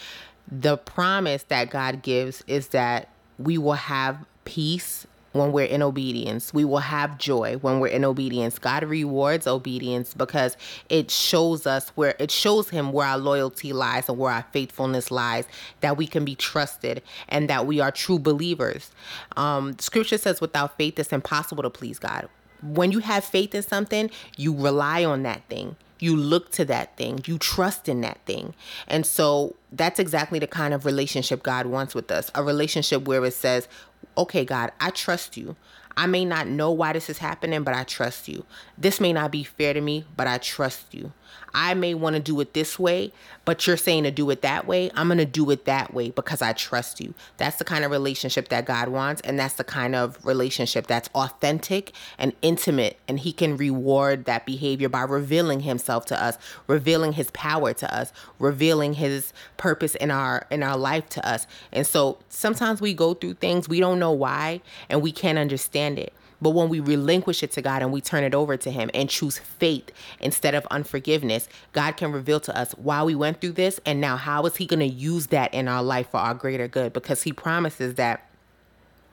the 0.50 0.76
promise 0.76 1.45
that 1.45 1.71
God 1.71 2.03
gives 2.03 2.43
is 2.47 2.69
that 2.69 3.09
we 3.38 3.59
will 3.59 3.73
have 3.73 4.25
peace 4.45 5.07
when 5.35 5.53
we're 5.53 5.67
in 5.67 5.83
obedience. 5.83 6.55
We 6.55 6.64
will 6.64 6.79
have 6.79 7.19
joy 7.19 7.57
when 7.61 7.81
we're 7.81 7.88
in 7.88 8.05
obedience. 8.05 8.59
God 8.59 8.85
rewards 8.85 9.47
obedience 9.47 10.14
because 10.14 10.57
it 10.88 11.11
shows 11.11 11.67
us 11.67 11.91
where 11.91 12.14
it 12.19 12.31
shows 12.31 12.71
him 12.71 12.93
where 12.93 13.07
our 13.07 13.19
loyalty 13.19 13.73
lies 13.73 14.09
and 14.09 14.17
where 14.17 14.33
our 14.33 14.47
faithfulness 14.53 15.11
lies, 15.11 15.45
that 15.81 15.97
we 15.97 16.07
can 16.07 16.25
be 16.25 16.37
trusted 16.37 17.03
and 17.29 17.50
that 17.50 17.67
we 17.67 17.81
are 17.81 17.91
true 17.91 18.19
believers. 18.19 18.93
Um, 19.37 19.76
scripture 19.79 20.19
says, 20.19 20.41
without 20.41 20.79
faith, 20.79 20.99
it's 20.99 21.12
impossible 21.12 21.64
to 21.64 21.71
please 21.71 21.99
God. 21.99 22.29
When 22.64 22.92
you 22.92 23.00
have 23.00 23.25
faith 23.25 23.54
in 23.54 23.62
something, 23.62 24.11
you 24.37 24.54
rely 24.54 25.04
on 25.04 25.23
that 25.23 25.42
thing 25.49 25.76
you 26.00 26.16
look 26.16 26.52
to 26.52 26.64
that 26.66 26.97
thing, 26.97 27.21
you 27.25 27.38
trust 27.38 27.88
in 27.88 28.02
that 28.02 28.18
thing. 28.26 28.54
And 28.87 29.06
so 29.06 29.56
that's 29.73 29.99
exactly 29.99 30.38
the 30.38 30.47
kind 30.47 30.75
of 30.75 30.85
relationship 30.85 31.42
God 31.42 31.66
wants 31.66 31.94
with 31.94 32.11
us 32.11 32.30
a 32.35 32.42
relationship 32.42 33.06
where 33.06 33.25
it 33.25 33.33
says, 33.33 33.68
okay, 34.18 34.44
God, 34.44 34.71
I 34.80 34.90
trust 34.90 35.37
you. 35.37 35.56
I 35.97 36.06
may 36.06 36.25
not 36.25 36.49
know 36.49 36.73
why 36.73 36.92
this 36.92 37.09
is 37.09 37.18
happening, 37.18 37.62
but 37.62 37.75
I 37.75 37.85
trust 37.85 38.28
you. 38.28 38.44
This 38.76 39.00
may 39.00 39.12
not 39.12 39.30
be 39.30 39.44
fair 39.44 39.73
to 39.73 39.80
me, 39.80 40.04
but 40.16 40.26
I 40.26 40.38
trust 40.38 40.92
you. 40.92 41.12
I 41.55 41.75
may 41.75 41.95
want 41.95 42.14
to 42.14 42.21
do 42.21 42.41
it 42.41 42.53
this 42.53 42.79
way, 42.79 43.12
but 43.45 43.67
you're 43.67 43.76
saying 43.76 44.03
to 44.05 44.11
do 44.11 44.29
it 44.31 44.43
that 44.43 44.67
way. 44.67 44.91
I'm 44.95 45.07
going 45.07 45.19
to 45.19 45.25
do 45.25 45.49
it 45.50 45.64
that 45.67 45.95
way 45.95 46.11
because 46.11 46.43
I 46.43 46.53
trust 46.53 47.00
you. 47.00 47.14
That's 47.37 47.57
the 47.57 47.64
kind 47.64 47.85
of 47.85 47.93
relationship 47.93 48.49
that 48.49 48.67
God 48.67 48.88
wants. 48.88 49.21
And 49.23 49.38
that's 49.38 49.55
the 49.55 49.64
kind 49.64 49.95
of 49.95 50.25
relationship 50.26 50.88
that's 50.88 51.09
authentic 51.14 51.93
and 52.19 52.33
intimate. 52.43 52.99
And 53.07 53.21
He 53.21 53.33
can 53.33 53.57
reward 53.57 54.25
that 54.25 54.45
behavior 54.45 54.88
by 54.88 55.03
revealing 55.03 55.61
Himself 55.61 56.07
to 56.07 56.21
us, 56.21 56.37
revealing 56.67 57.12
His 57.12 57.31
power 57.31 57.73
to 57.75 57.95
us, 57.95 58.12
revealing 58.41 58.95
His 58.95 59.33
purpose 59.57 59.95
in 59.95 60.11
our 60.11 60.47
in 60.50 60.62
our 60.62 60.76
life 60.76 61.09
to 61.11 61.29
us. 61.29 61.47
And 61.73 61.87
so 61.87 62.19
sometimes 62.29 62.81
we 62.81 62.95
go 62.95 63.14
through 63.14 63.35
things 63.35 63.69
we 63.69 63.81
don't 63.81 64.00
know 64.00 64.12
why 64.12 64.61
and 64.88 65.03
we 65.03 65.12
can't 65.12 65.38
understand 65.38 65.99
it. 65.99 66.12
But 66.41 66.50
when 66.50 66.69
we 66.69 66.81
relinquish 66.81 67.43
it 67.43 67.53
to 67.53 67.62
God 67.62 67.83
and 67.83 67.93
we 67.93 68.00
turn 68.00 68.25
it 68.25 68.35
over 68.35 68.57
to 68.57 68.71
Him 68.71 68.91
and 68.95 69.09
choose 69.09 69.38
faith 69.38 69.91
instead 70.21 70.55
of 70.55 70.67
unforgiveness, 70.71 71.49
God 71.73 71.97
can 71.97 72.12
reveal 72.12 72.41
to 72.41 72.57
us 72.57 72.73
why 72.73 73.03
we 73.03 73.14
went 73.14 73.41
through 73.41 73.53
this 73.53 73.81
and 73.87 74.00
now 74.00 74.17
how 74.17 74.45
is 74.47 74.57
He 74.57 74.67
going 74.67 74.81
to 74.81 74.87
use 74.87 75.29
that 75.29 75.53
in 75.55 75.69
our 75.69 75.83
life 75.83 76.11
for 76.11 76.19
our 76.19 76.35
greater 76.35 76.69
good? 76.69 76.93
Because 76.93 77.23
He 77.23 77.33
promises 77.33 77.95
that 77.95 78.29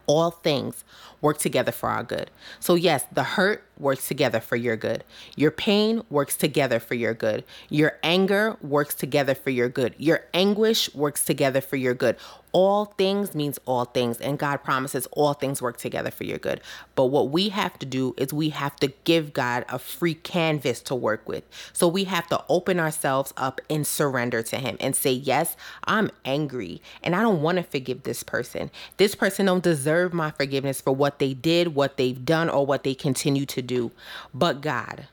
all 0.08 0.32
things 0.32 0.84
work 1.22 1.38
together 1.38 1.72
for 1.72 1.90
our 1.90 2.04
good. 2.04 2.30
So, 2.60 2.75
yes, 2.75 3.06
the 3.12 3.24
hurt 3.24 3.63
works 3.78 4.08
together 4.08 4.40
for 4.40 4.56
your 4.56 4.75
good. 4.75 5.04
Your 5.36 5.52
pain 5.52 6.04
works 6.10 6.36
together 6.36 6.80
for 6.80 6.95
your 6.95 7.13
good. 7.13 7.43
Your 7.69 7.98
anger 8.04 8.58
works 8.62 8.95
together 8.95 9.36
for 9.36 9.50
your 9.50 9.69
good. 9.69 9.95
Your 9.98 10.26
anguish 10.34 10.93
works 10.93 11.26
together 11.26 11.62
for 11.62 11.76
your 11.76 11.93
good 11.93 12.17
all 12.52 12.86
things 12.98 13.34
means 13.34 13.60
all 13.65 13.86
things 13.86 14.19
and 14.19 14.38
god 14.38 14.58
promises 14.58 15.08
all 15.13 15.34
things 15.34 15.62
work 15.62 15.78
together 15.78 16.12
for 16.12 16.24
your 16.24 16.38
good 16.38 16.60
but 16.95 17.06
what 17.06 17.30
we 17.30 17.50
have 17.50 17.78
to 17.80 17.86
do 17.86 18.13
is 18.17 18.34
we 18.34 18.50
have 18.50 18.76
to 18.76 18.88
give 19.04 19.34
god 19.34 19.65
a 19.69 19.80
free 19.80 20.13
canvas 20.13 20.82
to 20.82 20.93
work 20.93 21.28
with 21.28 21.43
so 21.74 21.88
we 21.88 22.04
have 22.04 22.28
to 22.28 22.43
open 22.50 22.80
ourselves 22.80 23.34
up 23.38 23.62
and 23.69 23.88
surrender 23.88 24.41
to 24.41 24.58
him 24.58 24.76
and 24.80 24.95
say 24.95 25.12
yes 25.12 25.56
i'm 25.86 26.12
angry 26.26 26.82
and 27.04 27.15
i 27.15 27.22
don't 27.22 27.41
want 27.41 27.58
to 27.58 27.63
forgive 27.63 28.04
this 28.04 28.24
person 28.24 28.69
this 28.98 29.15
person 29.15 29.45
don't 29.45 29.63
deserve 29.63 30.13
my 30.13 30.32
forgiveness 30.32 30.82
for 30.82 30.93
what 31.12 31.19
they 31.19 31.34
did 31.34 31.76
what 31.76 31.97
they've 31.97 32.24
done 32.26 32.50
or 32.50 32.65
what 32.65 32.84
they 32.84 32.93
continue 32.93 33.45
to 33.45 33.62
do 33.62 33.91
but 34.34 34.62
god 34.62 35.08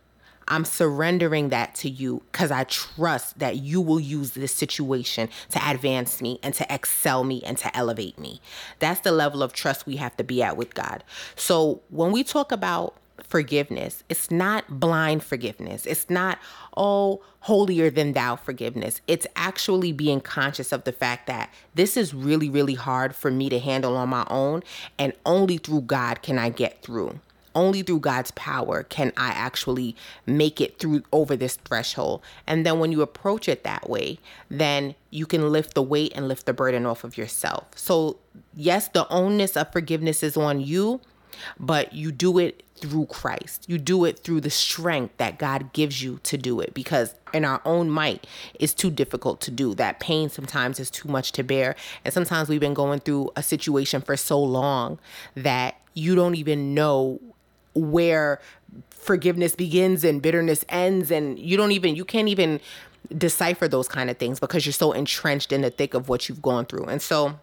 I'm 0.51 0.65
surrendering 0.65 1.51
that 1.51 1.75
to 1.75 1.91
you 1.91 2.23
because 2.33 2.51
I 2.51 2.65
trust 2.65 3.39
that 3.39 3.57
you 3.57 3.83
will 3.83 4.01
use 4.01 4.31
this 4.31 4.55
situation 4.55 5.29
to 5.51 5.69
advance 5.69 6.23
me 6.23 6.41
and 6.43 6.55
to 6.55 6.75
excel 6.75 7.23
me 7.23 7.43
and 7.45 7.59
to 7.59 7.77
elevate 7.77 8.19
me. 8.19 8.41
That's 8.79 9.01
the 9.01 9.13
level 9.13 9.43
of 9.43 9.53
trust 9.53 9.85
we 9.85 9.97
have 9.97 10.17
to 10.17 10.25
be 10.25 10.43
at 10.43 10.57
with 10.57 10.73
God. 10.73 11.05
So 11.37 11.83
when 11.91 12.13
we 12.13 12.25
talk 12.25 12.51
about 12.51 12.95
forgiveness, 13.27 14.05
it's 14.09 14.31
not 14.31 14.81
blind 14.81 15.23
forgiveness. 15.23 15.87
It's 15.87 16.09
not, 16.11 16.39
oh, 16.77 17.23
holier 17.41 17.91
than 17.91 18.13
thou 18.13 18.37
forgiveness. 18.37 19.01
It's 19.07 19.27
actually 19.37 19.93
being 19.93 20.21
conscious 20.21 20.73
of 20.73 20.85
the 20.85 20.93
fact 20.93 21.27
that 21.27 21.53
this 21.75 21.97
is 21.97 22.15
really, 22.15 22.51
really 22.51 22.75
hard 22.75 23.15
for 23.15 23.31
me 23.31 23.49
to 23.49 23.59
handle 23.59 23.97
on 23.97 24.09
my 24.09 24.27
own, 24.29 24.63
and 24.99 25.13
only 25.25 25.59
through 25.59 25.83
God 25.83 26.23
can 26.23 26.39
I 26.39 26.51
get 26.51 26.83
through 26.83 27.21
only 27.59 27.83
through 27.83 27.99
God's 27.99 28.31
power 28.33 28.85
can 28.85 29.13
I 29.17 29.31
actually 29.31 29.97
make 30.27 30.61
it 30.61 30.79
through 30.79 31.03
over 31.13 31.35
this 31.37 31.57
threshold. 31.57 32.23
And 32.47 32.65
then 32.65 32.79
when 32.79 32.93
you 32.93 33.03
approach 33.03 33.49
it 33.49 33.65
that 33.65 33.91
way, 33.91 34.19
then 34.49 34.95
you 35.11 35.27
can 35.27 35.51
lift 35.51 35.75
the 35.75 35.83
weight 35.83 36.13
and 36.15 36.29
lift 36.29 36.47
the 36.47 36.53
burden 36.53 36.87
off 36.87 37.03
of 37.03 37.19
yourself. 37.19 37.67
So, 37.75 38.19
yes, 38.55 38.89
the 38.89 39.09
onus 39.09 39.57
of 39.57 39.73
forgiveness 39.73 40.23
is 40.23 40.37
on 40.37 40.61
you, 40.61 41.01
but 41.59 41.93
you 41.93 42.13
do 42.13 42.39
it 42.39 42.63
through 42.77 43.07
Christ. 43.07 43.65
You 43.69 43.79
do 43.79 44.05
it 44.05 44.21
through 44.21 44.41
the 44.41 44.51
strength 44.51 45.17
that 45.19 45.39
God 45.39 45.73
gives 45.73 46.03
you 46.03 46.21
to 46.23 46.39
do 46.39 46.61
it 46.61 46.75
because 46.75 47.15
in 47.35 47.45
our 47.45 47.61
own 47.65 47.91
might 47.91 48.27
it's 48.55 48.75
too 48.75 48.91
difficult 48.91 49.41
to 49.43 49.51
do. 49.51 49.75
That 49.75 50.01
pain 50.01 50.29
sometimes 50.29 50.79
is 50.81 50.91
too 50.91 51.09
much 51.09 51.33
to 51.33 51.43
bear. 51.43 51.77
And 52.05 52.15
sometimes 52.15 52.49
we've 52.49 52.61
been 52.61 52.75
going 52.75 53.01
through 53.01 53.31
a 53.37 53.43
situation 53.43 54.01
for 54.01 54.17
so 54.17 54.41
long 54.41 54.99
that 55.35 55.77
you 55.95 56.15
don't 56.15 56.37
even 56.37 56.75
know 56.75 57.21
where 57.75 58.41
forgiveness 58.91 59.55
begins 59.55 60.05
and 60.05 60.21
bitterness 60.21 60.65
ends 60.69 61.11
and 61.11 61.39
you 61.39 61.57
don't 61.57 61.73
even 61.73 61.97
you 61.97 62.05
can't 62.05 62.29
even 62.29 62.61
decipher 63.17 63.69
those 63.69 63.89
kind 63.89 64.11
of 64.11 64.19
things 64.19 64.39
because 64.39 64.67
you're 64.67 64.73
so 64.73 64.93
entrenched 64.93 65.53
in 65.53 65.63
the 65.63 65.71
thick 65.71 65.95
of 65.95 66.09
what 66.09 66.29
you've 66.29 66.43
gone 66.43 66.67
through. 66.67 66.85
And 66.85 67.01
so 67.01 67.39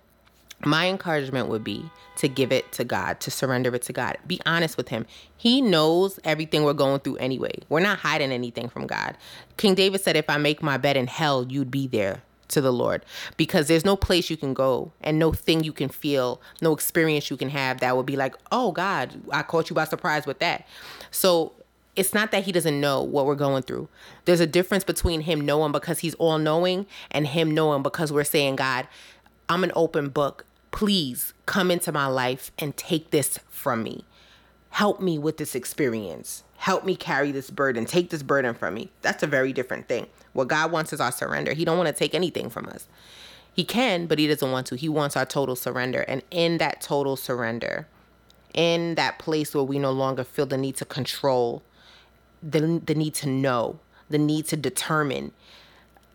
my 0.63 0.87
encouragement 0.87 1.49
would 1.49 1.63
be 1.63 1.89
to 2.17 2.27
give 2.27 2.51
it 2.51 2.71
to 2.73 2.83
God, 2.83 3.19
to 3.21 3.31
surrender 3.31 3.73
it 3.75 3.81
to 3.83 3.93
God. 3.93 4.17
Be 4.25 4.39
honest 4.45 4.77
with 4.77 4.89
Him. 4.89 5.05
He 5.35 5.61
knows 5.61 6.19
everything 6.23 6.63
we're 6.63 6.73
going 6.73 7.01
through 7.01 7.17
anyway. 7.17 7.53
We're 7.69 7.81
not 7.81 7.99
hiding 7.99 8.31
anything 8.31 8.69
from 8.69 8.87
God. 8.87 9.17
King 9.57 9.75
David 9.75 10.01
said, 10.01 10.15
If 10.15 10.29
I 10.29 10.37
make 10.37 10.63
my 10.63 10.77
bed 10.77 10.97
in 10.97 11.07
hell, 11.07 11.45
you'd 11.47 11.71
be 11.71 11.87
there 11.87 12.23
to 12.47 12.61
the 12.61 12.71
Lord 12.71 13.03
because 13.37 13.67
there's 13.67 13.85
no 13.85 13.95
place 13.95 14.29
you 14.29 14.37
can 14.37 14.53
go 14.53 14.91
and 15.01 15.17
no 15.17 15.31
thing 15.31 15.63
you 15.63 15.73
can 15.73 15.89
feel, 15.89 16.41
no 16.61 16.73
experience 16.73 17.29
you 17.29 17.37
can 17.37 17.49
have 17.49 17.79
that 17.79 17.97
would 17.97 18.05
be 18.05 18.15
like, 18.15 18.35
oh 18.51 18.71
God, 18.71 19.19
I 19.31 19.43
caught 19.43 19.69
you 19.69 19.75
by 19.75 19.85
surprise 19.85 20.25
with 20.25 20.39
that. 20.39 20.67
So 21.11 21.53
it's 21.95 22.13
not 22.13 22.31
that 22.31 22.43
he 22.43 22.51
doesn't 22.51 22.79
know 22.79 23.01
what 23.01 23.25
we're 23.25 23.35
going 23.35 23.63
through. 23.63 23.87
There's 24.25 24.41
a 24.41 24.47
difference 24.47 24.83
between 24.83 25.21
him 25.21 25.41
knowing 25.41 25.71
because 25.71 25.99
he's 25.99 26.13
all 26.15 26.37
knowing 26.37 26.85
and 27.11 27.25
him 27.25 27.51
knowing 27.51 27.83
because 27.83 28.11
we're 28.11 28.25
saying, 28.25 28.57
God, 28.57 28.87
I'm 29.47 29.63
an 29.63 29.71
open 29.75 30.09
book. 30.09 30.45
Please 30.71 31.33
come 31.45 31.71
into 31.71 31.91
my 31.91 32.07
life 32.07 32.51
and 32.57 32.75
take 32.75 33.11
this 33.11 33.39
from 33.49 33.83
me. 33.83 34.05
Help 34.71 34.99
me 34.99 35.17
with 35.17 35.37
this 35.37 35.55
experience. 35.55 36.43
Help 36.57 36.83
me 36.83 36.95
carry 36.95 37.31
this 37.31 37.49
burden. 37.49 37.85
Take 37.85 38.09
this 38.09 38.23
burden 38.23 38.55
from 38.55 38.73
me. 38.73 38.89
That's 39.01 39.23
a 39.23 39.27
very 39.27 39.53
different 39.53 39.87
thing. 39.87 40.07
What 40.33 40.47
God 40.47 40.71
wants 40.71 40.91
is 40.91 40.99
our 40.99 41.11
surrender. 41.11 41.53
He 41.53 41.63
don't 41.63 41.77
want 41.77 41.87
to 41.87 41.93
take 41.93 42.13
anything 42.13 42.49
from 42.49 42.65
us. 42.67 42.87
He 43.53 43.63
can, 43.63 44.05
but 44.07 44.19
he 44.19 44.27
doesn't 44.27 44.51
want 44.51 44.67
to. 44.67 44.75
He 44.75 44.89
wants 44.89 45.15
our 45.15 45.25
total 45.25 45.55
surrender. 45.55 46.01
And 46.07 46.23
in 46.29 46.57
that 46.57 46.81
total 46.81 47.15
surrender, 47.15 47.87
in 48.53 48.95
that 48.95 49.19
place 49.19 49.53
where 49.53 49.63
we 49.63 49.79
no 49.79 49.91
longer 49.91 50.23
feel 50.23 50.45
the 50.45 50.57
need 50.57 50.75
to 50.77 50.85
control, 50.85 51.61
the, 52.43 52.81
the 52.85 52.95
need 52.95 53.13
to 53.15 53.29
know, 53.29 53.79
the 54.09 54.17
need 54.17 54.45
to 54.47 54.57
determine, 54.57 55.31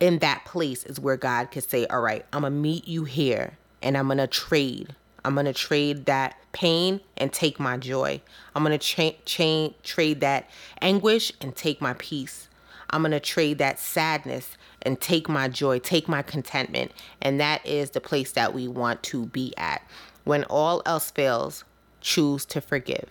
in 0.00 0.18
that 0.20 0.44
place 0.46 0.84
is 0.84 0.98
where 0.98 1.16
God 1.16 1.50
could 1.50 1.68
say, 1.68 1.86
All 1.86 2.00
right, 2.00 2.24
I'm 2.32 2.42
to 2.42 2.50
meet 2.50 2.88
you 2.88 3.04
here 3.04 3.58
and 3.82 3.96
I'm 3.96 4.08
to 4.08 4.26
trade. 4.26 4.94
I'm 5.24 5.36
to 5.36 5.52
trade 5.52 6.06
that 6.06 6.36
pain 6.52 7.00
and 7.18 7.32
take 7.32 7.60
my 7.60 7.76
joy. 7.76 8.22
I'm 8.54 8.64
cha- 8.78 9.12
cha- 9.26 9.74
trade 9.82 10.20
that 10.20 10.48
anguish 10.80 11.32
and 11.40 11.54
take 11.54 11.80
my 11.80 11.92
peace. 11.94 12.48
I'm 12.88 13.04
to 13.04 13.20
trade 13.20 13.58
that 13.58 13.78
sadness 13.78 14.56
and 14.82 15.00
take 15.00 15.28
my 15.28 15.46
joy, 15.48 15.78
take 15.78 16.08
my 16.08 16.22
contentment. 16.22 16.92
And 17.20 17.38
that 17.38 17.64
is 17.66 17.90
the 17.90 18.00
place 18.00 18.32
that 18.32 18.54
we 18.54 18.66
want 18.66 19.02
to 19.04 19.26
be 19.26 19.54
at. 19.56 19.82
When 20.24 20.44
all 20.44 20.82
else 20.86 21.10
fails, 21.10 21.64
choose 22.00 22.44
to 22.46 22.60
forgive. 22.60 23.08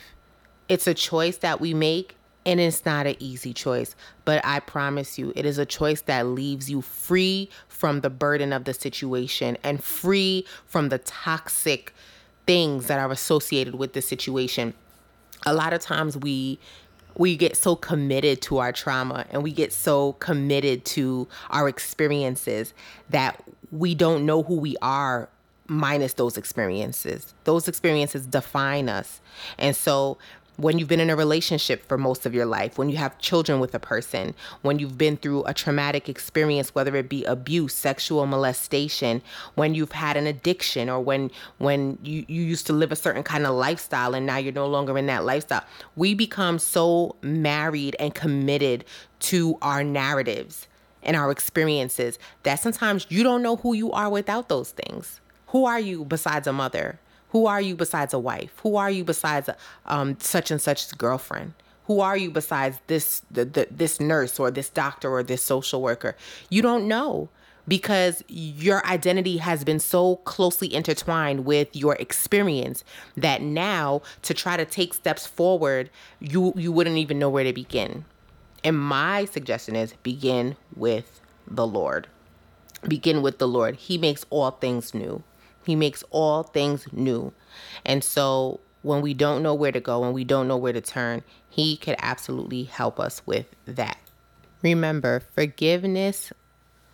It's 0.67 0.87
a 0.87 0.93
choice 0.93 1.37
that 1.37 1.61
we 1.61 1.73
make 1.73 2.15
and 2.45 2.59
it's 2.59 2.85
not 2.85 3.05
an 3.05 3.15
easy 3.19 3.53
choice, 3.53 3.95
but 4.25 4.43
I 4.45 4.59
promise 4.59 5.17
you, 5.17 5.33
it 5.35 5.45
is 5.45 5.57
a 5.57 5.65
choice 5.65 6.01
that 6.01 6.25
leaves 6.25 6.69
you 6.69 6.81
free 6.81 7.49
from 7.67 8.01
the 8.01 8.09
burden 8.09 8.53
of 8.53 8.63
the 8.63 8.73
situation 8.73 9.57
and 9.63 9.83
free 9.83 10.45
from 10.65 10.89
the 10.89 10.99
toxic 10.99 11.93
things 12.47 12.87
that 12.87 12.97
are 12.97 13.11
associated 13.11 13.75
with 13.75 13.93
the 13.93 14.01
situation. 14.01 14.73
A 15.45 15.53
lot 15.53 15.73
of 15.73 15.81
times 15.81 16.17
we 16.17 16.59
we 17.15 17.35
get 17.35 17.57
so 17.57 17.75
committed 17.75 18.41
to 18.41 18.59
our 18.59 18.71
trauma 18.71 19.25
and 19.29 19.43
we 19.43 19.51
get 19.51 19.73
so 19.73 20.13
committed 20.13 20.85
to 20.85 21.27
our 21.49 21.67
experiences 21.67 22.73
that 23.09 23.43
we 23.71 23.93
don't 23.93 24.25
know 24.25 24.43
who 24.43 24.55
we 24.55 24.77
are 24.81 25.27
minus 25.67 26.13
those 26.13 26.37
experiences. 26.37 27.33
Those 27.43 27.67
experiences 27.67 28.25
define 28.25 28.89
us. 28.89 29.21
And 29.57 29.75
so 29.75 30.17
when 30.59 30.77
you've 30.77 30.89
been 30.89 30.99
in 30.99 31.09
a 31.09 31.15
relationship 31.15 31.87
for 31.87 31.97
most 31.97 32.25
of 32.25 32.33
your 32.33 32.45
life, 32.45 32.77
when 32.77 32.89
you 32.89 32.97
have 32.97 33.17
children 33.19 33.61
with 33.61 33.73
a 33.73 33.79
person, 33.79 34.35
when 34.61 34.77
you've 34.77 34.97
been 34.97 35.15
through 35.15 35.43
a 35.45 35.53
traumatic 35.53 36.09
experience, 36.09 36.75
whether 36.75 36.95
it 36.97 37.07
be 37.07 37.23
abuse, 37.23 37.73
sexual 37.73 38.25
molestation, 38.25 39.21
when 39.55 39.73
you've 39.73 39.93
had 39.93 40.17
an 40.17 40.27
addiction, 40.27 40.89
or 40.89 40.99
when 40.99 41.31
when 41.59 41.97
you, 42.03 42.25
you 42.27 42.41
used 42.41 42.67
to 42.67 42.73
live 42.73 42.91
a 42.91 42.95
certain 42.95 43.23
kind 43.23 43.45
of 43.45 43.55
lifestyle 43.55 44.13
and 44.13 44.25
now 44.25 44.37
you're 44.37 44.51
no 44.51 44.67
longer 44.67 44.97
in 44.97 45.05
that 45.05 45.23
lifestyle, 45.23 45.63
we 45.95 46.13
become 46.13 46.59
so 46.59 47.15
married 47.21 47.95
and 47.97 48.13
committed 48.13 48.83
to 49.19 49.57
our 49.61 49.83
narratives 49.83 50.67
and 51.01 51.15
our 51.15 51.31
experiences 51.31 52.19
that 52.43 52.59
sometimes 52.59 53.07
you 53.09 53.23
don't 53.23 53.41
know 53.41 53.55
who 53.55 53.73
you 53.73 53.91
are 53.93 54.09
without 54.09 54.49
those 54.49 54.71
things. 54.71 55.21
Who 55.47 55.65
are 55.65 55.79
you 55.79 56.03
besides 56.03 56.47
a 56.47 56.53
mother? 56.53 56.99
Who 57.29 57.45
are 57.45 57.61
you 57.61 57.75
besides 57.75 58.13
a 58.13 58.19
wife? 58.19 58.51
Who 58.63 58.75
are 58.75 58.89
you 58.89 59.03
besides 59.03 59.49
um, 59.85 60.17
such 60.19 60.51
and 60.51 60.61
such 60.61 60.97
girlfriend? 60.97 61.53
Who 61.85 62.01
are 62.01 62.17
you 62.17 62.29
besides 62.29 62.79
this 62.87 63.23
the, 63.31 63.45
the, 63.45 63.67
this 63.71 63.99
nurse 63.99 64.39
or 64.39 64.51
this 64.51 64.69
doctor 64.69 65.09
or 65.09 65.23
this 65.23 65.41
social 65.41 65.81
worker? 65.81 66.15
You 66.49 66.61
don't 66.61 66.87
know 66.87 67.29
because 67.67 68.23
your 68.27 68.85
identity 68.85 69.37
has 69.37 69.63
been 69.63 69.79
so 69.79 70.17
closely 70.17 70.73
intertwined 70.73 71.45
with 71.45 71.75
your 71.75 71.95
experience 71.95 72.83
that 73.15 73.41
now 73.41 74.01
to 74.23 74.33
try 74.33 74.57
to 74.57 74.65
take 74.65 74.93
steps 74.93 75.25
forward, 75.25 75.89
you 76.19 76.53
you 76.55 76.71
wouldn't 76.71 76.97
even 76.97 77.19
know 77.19 77.29
where 77.29 77.43
to 77.43 77.53
begin. 77.53 78.05
And 78.63 78.77
my 78.77 79.25
suggestion 79.25 79.75
is 79.75 79.93
begin 80.03 80.57
with 80.75 81.21
the 81.47 81.65
Lord. 81.65 82.07
Begin 82.87 83.21
with 83.21 83.37
the 83.37 83.47
Lord. 83.47 83.75
He 83.75 83.97
makes 83.97 84.25
all 84.29 84.51
things 84.51 84.93
new. 84.93 85.23
He 85.65 85.75
makes 85.75 86.03
all 86.11 86.43
things 86.43 86.87
new. 86.91 87.33
And 87.85 88.03
so 88.03 88.59
when 88.81 89.01
we 89.01 89.13
don't 89.13 89.43
know 89.43 89.53
where 89.53 89.71
to 89.71 89.79
go 89.79 90.03
and 90.03 90.13
we 90.13 90.23
don't 90.23 90.47
know 90.47 90.57
where 90.57 90.73
to 90.73 90.81
turn, 90.81 91.23
He 91.49 91.77
could 91.77 91.95
absolutely 91.99 92.63
help 92.63 92.99
us 92.99 93.21
with 93.25 93.47
that. 93.65 93.97
Remember, 94.61 95.21
forgiveness 95.33 96.31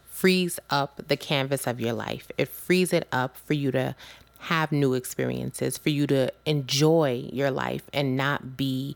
frees 0.05 0.59
up 0.69 1.01
the 1.07 1.17
canvas 1.17 1.67
of 1.67 1.79
your 1.79 1.93
life, 1.93 2.31
it 2.37 2.47
frees 2.47 2.93
it 2.93 3.07
up 3.11 3.35
for 3.37 3.53
you 3.53 3.71
to 3.71 3.95
have 4.39 4.71
new 4.71 4.93
experiences, 4.93 5.77
for 5.77 5.89
you 5.89 6.05
to 6.07 6.31
enjoy 6.45 7.27
your 7.33 7.51
life 7.51 7.81
and 7.91 8.15
not 8.15 8.55
be 8.55 8.95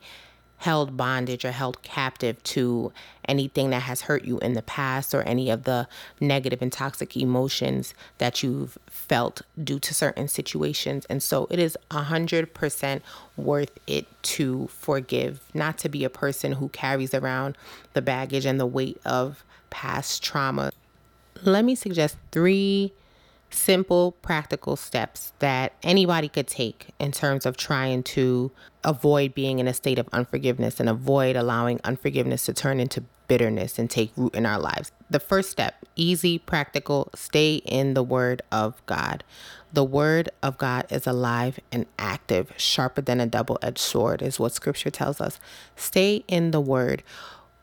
held 0.59 0.97
bondage 0.97 1.45
or 1.45 1.51
held 1.51 1.81
captive 1.81 2.41
to 2.43 2.91
anything 3.25 3.69
that 3.69 3.83
has 3.83 4.01
hurt 4.01 4.25
you 4.25 4.39
in 4.39 4.53
the 4.53 4.61
past 4.61 5.13
or 5.13 5.21
any 5.23 5.49
of 5.49 5.63
the 5.63 5.87
negative 6.19 6.61
and 6.61 6.71
toxic 6.71 7.15
emotions 7.15 7.93
that 8.17 8.43
you've 8.43 8.77
felt 8.87 9.41
due 9.63 9.79
to 9.79 9.93
certain 9.93 10.27
situations. 10.27 11.05
And 11.09 11.23
so 11.23 11.47
it 11.49 11.59
is 11.59 11.77
100% 11.91 13.01
worth 13.37 13.79
it 13.87 14.05
to 14.23 14.67
forgive, 14.67 15.41
not 15.53 15.77
to 15.79 15.89
be 15.89 16.03
a 16.03 16.09
person 16.09 16.53
who 16.53 16.67
carries 16.69 17.13
around 17.13 17.57
the 17.93 18.01
baggage 18.01 18.45
and 18.45 18.59
the 18.59 18.65
weight 18.65 18.99
of 19.05 19.45
past 19.69 20.21
trauma. 20.21 20.71
Let 21.41 21.63
me 21.63 21.75
suggest 21.75 22.17
three 22.31 22.91
simple, 23.49 24.13
practical 24.21 24.75
steps 24.75 25.33
that 25.39 25.73
anybody 25.83 26.27
could 26.27 26.47
take 26.47 26.89
in 26.99 27.11
terms 27.11 27.45
of 27.45 27.57
trying 27.57 28.03
to 28.03 28.51
avoid 28.83 29.33
being 29.33 29.59
in 29.59 29.67
a 29.67 29.73
state 29.73 29.99
of 29.99 30.07
unforgiveness 30.13 30.79
and 30.79 30.89
avoid 30.89 31.35
allowing 31.35 31.79
unforgiveness 31.83 32.45
to 32.45 32.53
turn 32.53 32.79
into 32.79 33.03
bitterness 33.27 33.77
and 33.79 33.89
take 33.89 34.11
root 34.17 34.33
in 34.35 34.45
our 34.45 34.59
lives. 34.59 34.91
The 35.09 35.19
first 35.19 35.49
step, 35.51 35.85
easy, 35.95 36.39
practical, 36.39 37.09
stay 37.15 37.55
in 37.57 37.93
the 37.93 38.03
Word 38.03 38.41
of 38.51 38.83
God. 38.85 39.23
The 39.71 39.83
Word 39.83 40.29
of 40.41 40.57
God 40.57 40.87
is 40.89 41.05
alive 41.05 41.59
and 41.71 41.85
active, 41.99 42.51
sharper 42.57 43.01
than 43.01 43.21
a 43.21 43.27
double 43.27 43.59
edged 43.61 43.77
sword, 43.77 44.21
is 44.21 44.39
what 44.39 44.53
Scripture 44.53 44.89
tells 44.89 45.21
us. 45.21 45.39
Stay 45.75 46.23
in 46.27 46.51
the 46.51 46.61
Word 46.61 47.03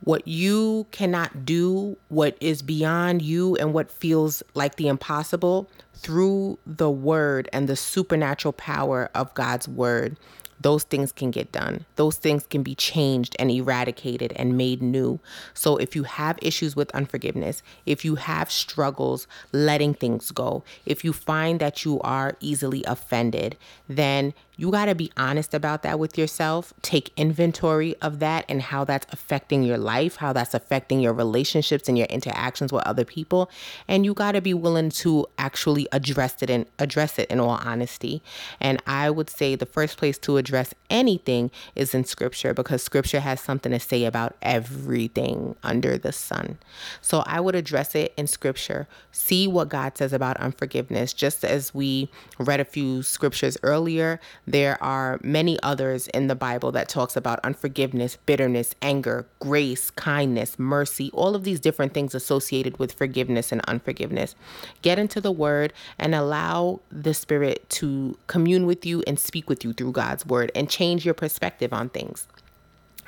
what 0.05 0.27
you 0.29 0.87
cannot 0.91 1.45
do, 1.45 1.97
what 2.09 2.37
is 2.41 2.63
beyond 2.63 3.23
you, 3.23 3.57
and 3.57 3.73
what 3.73 3.91
feels 3.91 4.43
like 4.55 4.77
the 4.77 4.89
impossible 4.89 5.69
through 5.95 6.59
the 6.67 6.91
word 6.91 7.49
and 7.53 7.69
the 7.69 7.77
supernatural 7.77 8.53
power 8.53 9.11
of 9.15 9.33
God's 9.35 9.67
word 9.67 10.17
those 10.61 10.85
things 10.85 11.13
can 11.13 11.31
get 11.31 11.53
done. 11.53 11.85
Those 11.97 12.17
things 12.17 12.47
can 12.47 12.63
be 12.63 12.75
changed 12.75 13.37
and 13.39 13.51
eradicated 13.51 14.33
and 14.37 14.57
made 14.57 14.83
new. 14.83 15.21
So 15.55 15.77
if 15.77 15.95
you 15.95 16.05
have 16.05 16.39
issues 16.43 16.75
with 16.75 16.91
unforgiveness, 16.95 17.63
if 17.85 18.05
you 18.05 18.17
have 18.17 18.51
struggles 18.51 19.27
letting 19.53 19.95
things 19.95 20.31
go, 20.31 20.65
if 20.85 21.05
you 21.05 21.13
find 21.13 21.61
that 21.61 21.85
you 21.85 22.01
are 22.01 22.37
easily 22.41 22.83
offended, 22.85 23.57
then 23.89 24.35
you 24.57 24.71
got 24.71 24.87
to 24.87 24.95
be 24.95 25.13
honest 25.17 25.53
about 25.53 25.83
that 25.83 25.99
with 25.99 26.17
yourself. 26.17 26.73
Take 26.81 27.13
inventory 27.17 27.95
of 28.01 28.21
that 28.21 28.45
and 28.49 28.63
how 28.63 28.85
that's 28.85 29.07
affecting 29.13 29.63
your 29.63 29.77
life, 29.77 30.17
how 30.17 30.33
that's 30.33 30.55
affecting 30.55 31.01
your 31.01 31.13
relationships 31.13 31.89
and 31.89 31.99
your 31.99 32.07
interactions 32.07 32.73
with 32.73 32.83
other 32.85 33.05
people, 33.05 33.51
and 33.87 34.05
you 34.05 34.15
got 34.15 34.33
to 34.33 34.41
be 34.41 34.55
willing 34.55 34.91
to 34.91 35.27
actually 35.37 35.87
address 35.93 36.43
it 36.43 36.49
and 36.49 36.67
address 36.79 37.19
it 37.19 37.31
in 37.31 37.39
all 37.39 37.51
honesty. 37.51 38.23
And 38.61 38.83
I 38.87 39.11
would 39.11 39.29
say 39.29 39.55
the 39.55 39.67
first 39.67 39.99
place 39.99 40.19
to 40.19 40.39
address 40.39 40.73
anything 40.89 41.51
is 41.75 41.95
in 41.95 42.05
scripture 42.05 42.55
because 42.55 42.83
scripture 42.83 43.21
has 43.21 43.41
something 43.41 43.73
to 43.73 43.81
say 43.81 44.05
about 44.05 44.37
everything 44.41 45.55
under 45.63 45.99
the 45.99 46.13
sun. 46.13 46.59
So 47.03 47.23
I 47.27 47.41
would 47.41 47.55
address 47.55 47.95
it 47.95 48.15
in 48.17 48.27
scripture. 48.27 48.89
See 49.13 49.47
what 49.47 49.69
God 49.69 49.99
says 49.99 50.13
about 50.13 50.39
unforgiveness. 50.39 51.13
Just 51.13 51.45
as 51.45 51.75
we 51.75 52.11
read 52.39 52.61
a 52.61 52.65
few 52.65 53.03
scriptures 53.03 53.59
earlier, 53.63 54.21
there 54.47 54.83
are 54.83 55.19
many 55.23 55.59
others 55.63 56.07
in 56.09 56.29
the 56.29 56.37
Bible 56.37 56.71
that 56.73 56.89
talks 56.89 57.17
about 57.17 57.41
unforgiveness, 57.43 58.17
bitterness, 58.27 58.75
anger, 58.81 59.27
grace, 59.41 59.91
kindness, 59.91 60.59
mercy, 60.59 61.11
all 61.13 61.35
of 61.35 61.43
these 61.43 61.59
different 61.59 61.95
things 61.95 62.15
associated 62.15 62.79
with 62.79 62.93
forgiveness 62.93 63.51
and 63.51 63.61
unforgiveness. 63.63 64.37
Get 64.83 64.99
into 64.99 65.21
the 65.21 65.33
word 65.33 65.73
and 65.99 66.15
allow 66.15 66.81
the 66.91 67.13
spirit 67.13 67.69
to 67.71 68.17
commune 68.29 68.67
with 68.67 68.87
you 68.87 69.03
and 69.07 69.19
speak 69.19 69.49
with 69.49 69.65
you 69.65 69.73
through 69.73 69.93
God's 69.93 70.25
word 70.25 70.53
and 70.55 70.71
change 70.71 71.05
your 71.05 71.15
perspective 71.15 71.73
on 71.73 71.89
things. 71.89 72.29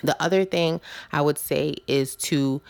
The 0.03 0.21
other 0.21 0.45
thing 0.45 0.81
I 1.13 1.21
would 1.21 1.39
say 1.39 1.77
is 1.87 2.17
to 2.17 2.61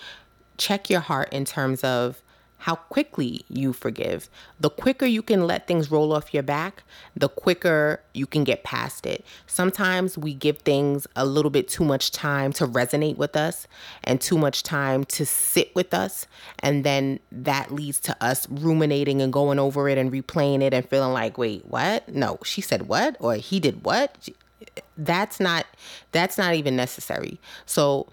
check 0.58 0.90
your 0.90 1.00
heart 1.00 1.32
in 1.32 1.44
terms 1.44 1.84
of 1.84 2.22
how 2.58 2.74
quickly 2.74 3.42
you 3.48 3.72
forgive. 3.72 4.28
The 4.60 4.70
quicker 4.70 5.06
you 5.06 5.22
can 5.22 5.46
let 5.46 5.66
things 5.66 5.90
roll 5.90 6.12
off 6.12 6.34
your 6.34 6.42
back, 6.42 6.82
the 7.16 7.28
quicker 7.28 8.00
you 8.12 8.26
can 8.26 8.44
get 8.44 8.64
past 8.64 9.06
it. 9.06 9.24
Sometimes 9.46 10.18
we 10.18 10.34
give 10.34 10.58
things 10.58 11.06
a 11.16 11.24
little 11.24 11.50
bit 11.50 11.68
too 11.68 11.84
much 11.84 12.10
time 12.10 12.52
to 12.54 12.66
resonate 12.66 13.16
with 13.16 13.36
us 13.36 13.66
and 14.04 14.20
too 14.20 14.36
much 14.36 14.62
time 14.62 15.04
to 15.06 15.24
sit 15.24 15.74
with 15.74 15.94
us. 15.94 16.26
And 16.58 16.84
then 16.84 17.20
that 17.30 17.70
leads 17.70 18.00
to 18.00 18.16
us 18.22 18.48
ruminating 18.50 19.22
and 19.22 19.32
going 19.32 19.58
over 19.58 19.88
it 19.88 19.96
and 19.96 20.12
replaying 20.12 20.62
it 20.62 20.74
and 20.74 20.88
feeling 20.88 21.12
like, 21.12 21.38
wait, 21.38 21.64
what? 21.66 22.08
No, 22.08 22.38
she 22.44 22.60
said 22.60 22.88
what? 22.88 23.16
Or 23.20 23.36
he 23.36 23.60
did 23.60 23.84
what? 23.84 24.28
that's 24.96 25.40
not 25.40 25.66
that's 26.12 26.36
not 26.36 26.54
even 26.54 26.76
necessary. 26.76 27.38
So 27.66 28.08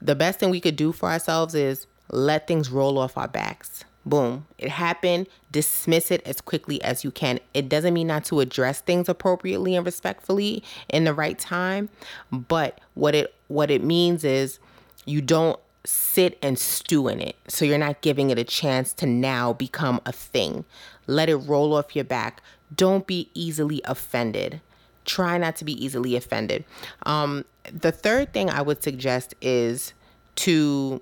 the 0.00 0.14
best 0.14 0.38
thing 0.38 0.50
we 0.50 0.60
could 0.60 0.76
do 0.76 0.92
for 0.92 1.08
ourselves 1.08 1.54
is 1.54 1.86
let 2.10 2.46
things 2.46 2.70
roll 2.70 2.98
off 2.98 3.16
our 3.16 3.28
backs. 3.28 3.84
Boom. 4.04 4.46
It 4.58 4.68
happened. 4.68 5.26
Dismiss 5.50 6.10
it 6.10 6.22
as 6.26 6.40
quickly 6.40 6.80
as 6.82 7.02
you 7.02 7.10
can. 7.10 7.40
It 7.54 7.68
doesn't 7.68 7.92
mean 7.92 8.06
not 8.06 8.24
to 8.26 8.40
address 8.40 8.80
things 8.80 9.08
appropriately 9.08 9.74
and 9.74 9.84
respectfully 9.84 10.62
in 10.88 11.04
the 11.04 11.12
right 11.12 11.38
time, 11.38 11.88
but 12.30 12.80
what 12.94 13.14
it 13.14 13.34
what 13.48 13.70
it 13.70 13.82
means 13.82 14.22
is 14.22 14.58
you 15.06 15.20
don't 15.20 15.58
sit 15.84 16.38
and 16.40 16.58
stew 16.58 17.08
in 17.08 17.20
it. 17.20 17.36
So 17.48 17.64
you're 17.64 17.78
not 17.78 18.00
giving 18.00 18.30
it 18.30 18.38
a 18.38 18.44
chance 18.44 18.92
to 18.94 19.06
now 19.06 19.52
become 19.52 20.00
a 20.06 20.12
thing. 20.12 20.64
Let 21.08 21.28
it 21.28 21.36
roll 21.36 21.74
off 21.74 21.96
your 21.96 22.04
back. 22.04 22.42
Don't 22.74 23.06
be 23.06 23.30
easily 23.34 23.80
offended 23.84 24.60
try 25.06 25.38
not 25.38 25.56
to 25.56 25.64
be 25.64 25.82
easily 25.82 26.16
offended. 26.16 26.64
Um, 27.04 27.44
the 27.72 27.92
third 27.92 28.32
thing 28.32 28.50
I 28.50 28.60
would 28.60 28.82
suggest 28.82 29.34
is 29.40 29.94
to 30.36 31.00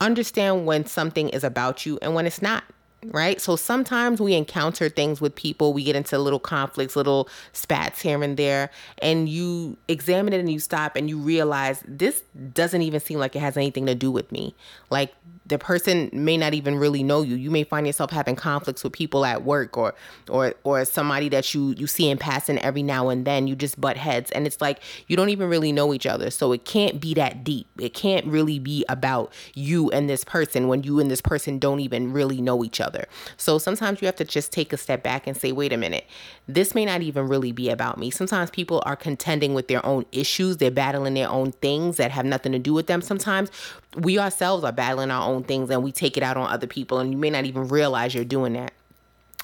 understand 0.00 0.66
when 0.66 0.86
something 0.86 1.28
is 1.30 1.44
about 1.44 1.84
you 1.86 1.98
and 2.02 2.14
when 2.14 2.26
it's 2.26 2.42
not 2.42 2.64
right? 3.06 3.40
So 3.40 3.56
sometimes 3.56 4.20
we 4.20 4.34
encounter 4.34 4.88
things 4.88 5.20
with 5.20 5.34
people, 5.34 5.72
we 5.72 5.84
get 5.84 5.96
into 5.96 6.18
little 6.18 6.38
conflicts, 6.38 6.96
little 6.96 7.28
spats 7.52 8.00
here 8.00 8.22
and 8.22 8.36
there, 8.36 8.70
and 8.98 9.28
you 9.28 9.76
examine 9.88 10.32
it 10.32 10.40
and 10.40 10.52
you 10.52 10.58
stop 10.58 10.96
and 10.96 11.08
you 11.08 11.18
realize 11.18 11.82
this 11.86 12.22
doesn't 12.52 12.82
even 12.82 13.00
seem 13.00 13.18
like 13.18 13.34
it 13.34 13.40
has 13.40 13.56
anything 13.56 13.86
to 13.86 13.94
do 13.94 14.10
with 14.10 14.30
me. 14.30 14.54
Like 14.90 15.14
the 15.46 15.58
person 15.58 16.10
may 16.12 16.36
not 16.36 16.54
even 16.54 16.76
really 16.76 17.02
know 17.02 17.22
you. 17.22 17.36
You 17.36 17.50
may 17.50 17.64
find 17.64 17.86
yourself 17.86 18.10
having 18.10 18.36
conflicts 18.36 18.84
with 18.84 18.92
people 18.92 19.24
at 19.24 19.44
work 19.44 19.76
or 19.76 19.94
or 20.28 20.54
or 20.62 20.84
somebody 20.84 21.28
that 21.30 21.54
you 21.54 21.74
you 21.76 21.86
see 21.86 22.08
in 22.08 22.18
passing 22.18 22.58
every 22.58 22.82
now 22.82 23.08
and 23.08 23.26
then. 23.26 23.46
You 23.46 23.56
just 23.56 23.80
butt 23.80 23.96
heads 23.96 24.30
and 24.30 24.46
it's 24.46 24.60
like 24.60 24.80
you 25.08 25.16
don't 25.16 25.30
even 25.30 25.48
really 25.48 25.72
know 25.72 25.92
each 25.94 26.06
other. 26.06 26.30
So 26.30 26.52
it 26.52 26.64
can't 26.64 27.00
be 27.00 27.14
that 27.14 27.42
deep. 27.44 27.66
It 27.78 27.94
can't 27.94 28.26
really 28.26 28.58
be 28.58 28.84
about 28.88 29.32
you 29.54 29.90
and 29.90 30.08
this 30.08 30.22
person 30.22 30.68
when 30.68 30.82
you 30.82 31.00
and 31.00 31.10
this 31.10 31.20
person 31.20 31.58
don't 31.58 31.80
even 31.80 32.12
really 32.12 32.40
know 32.40 32.62
each 32.62 32.80
other 32.80 32.89
other. 32.90 33.06
So 33.36 33.58
sometimes 33.58 34.02
you 34.02 34.06
have 34.06 34.16
to 34.16 34.24
just 34.24 34.50
take 34.50 34.72
a 34.72 34.76
step 34.76 35.04
back 35.04 35.28
and 35.28 35.36
say, 35.36 35.52
wait 35.52 35.72
a 35.72 35.76
minute, 35.76 36.06
this 36.48 36.74
may 36.74 36.84
not 36.84 37.02
even 37.02 37.28
really 37.28 37.52
be 37.52 37.70
about 37.70 37.98
me. 37.98 38.10
Sometimes 38.10 38.50
people 38.50 38.82
are 38.84 38.96
contending 38.96 39.54
with 39.54 39.68
their 39.68 39.84
own 39.86 40.04
issues, 40.10 40.56
they're 40.56 40.72
battling 40.72 41.14
their 41.14 41.28
own 41.28 41.52
things 41.52 41.98
that 41.98 42.10
have 42.10 42.24
nothing 42.24 42.50
to 42.50 42.58
do 42.58 42.74
with 42.74 42.88
them. 42.88 43.00
Sometimes 43.00 43.50
we 43.94 44.18
ourselves 44.18 44.64
are 44.64 44.72
battling 44.72 45.12
our 45.12 45.28
own 45.28 45.44
things 45.44 45.70
and 45.70 45.84
we 45.84 45.92
take 45.92 46.16
it 46.16 46.24
out 46.24 46.36
on 46.36 46.50
other 46.50 46.66
people, 46.66 46.98
and 46.98 47.12
you 47.12 47.18
may 47.18 47.30
not 47.30 47.44
even 47.44 47.68
realize 47.68 48.12
you're 48.14 48.24
doing 48.24 48.54
that 48.54 48.72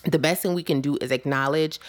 the 0.05 0.19
best 0.19 0.43
thing 0.43 0.55
we 0.55 0.63
can 0.63 0.81
do 0.81 0.97
is 1.01 1.11
acknowledge 1.11 1.81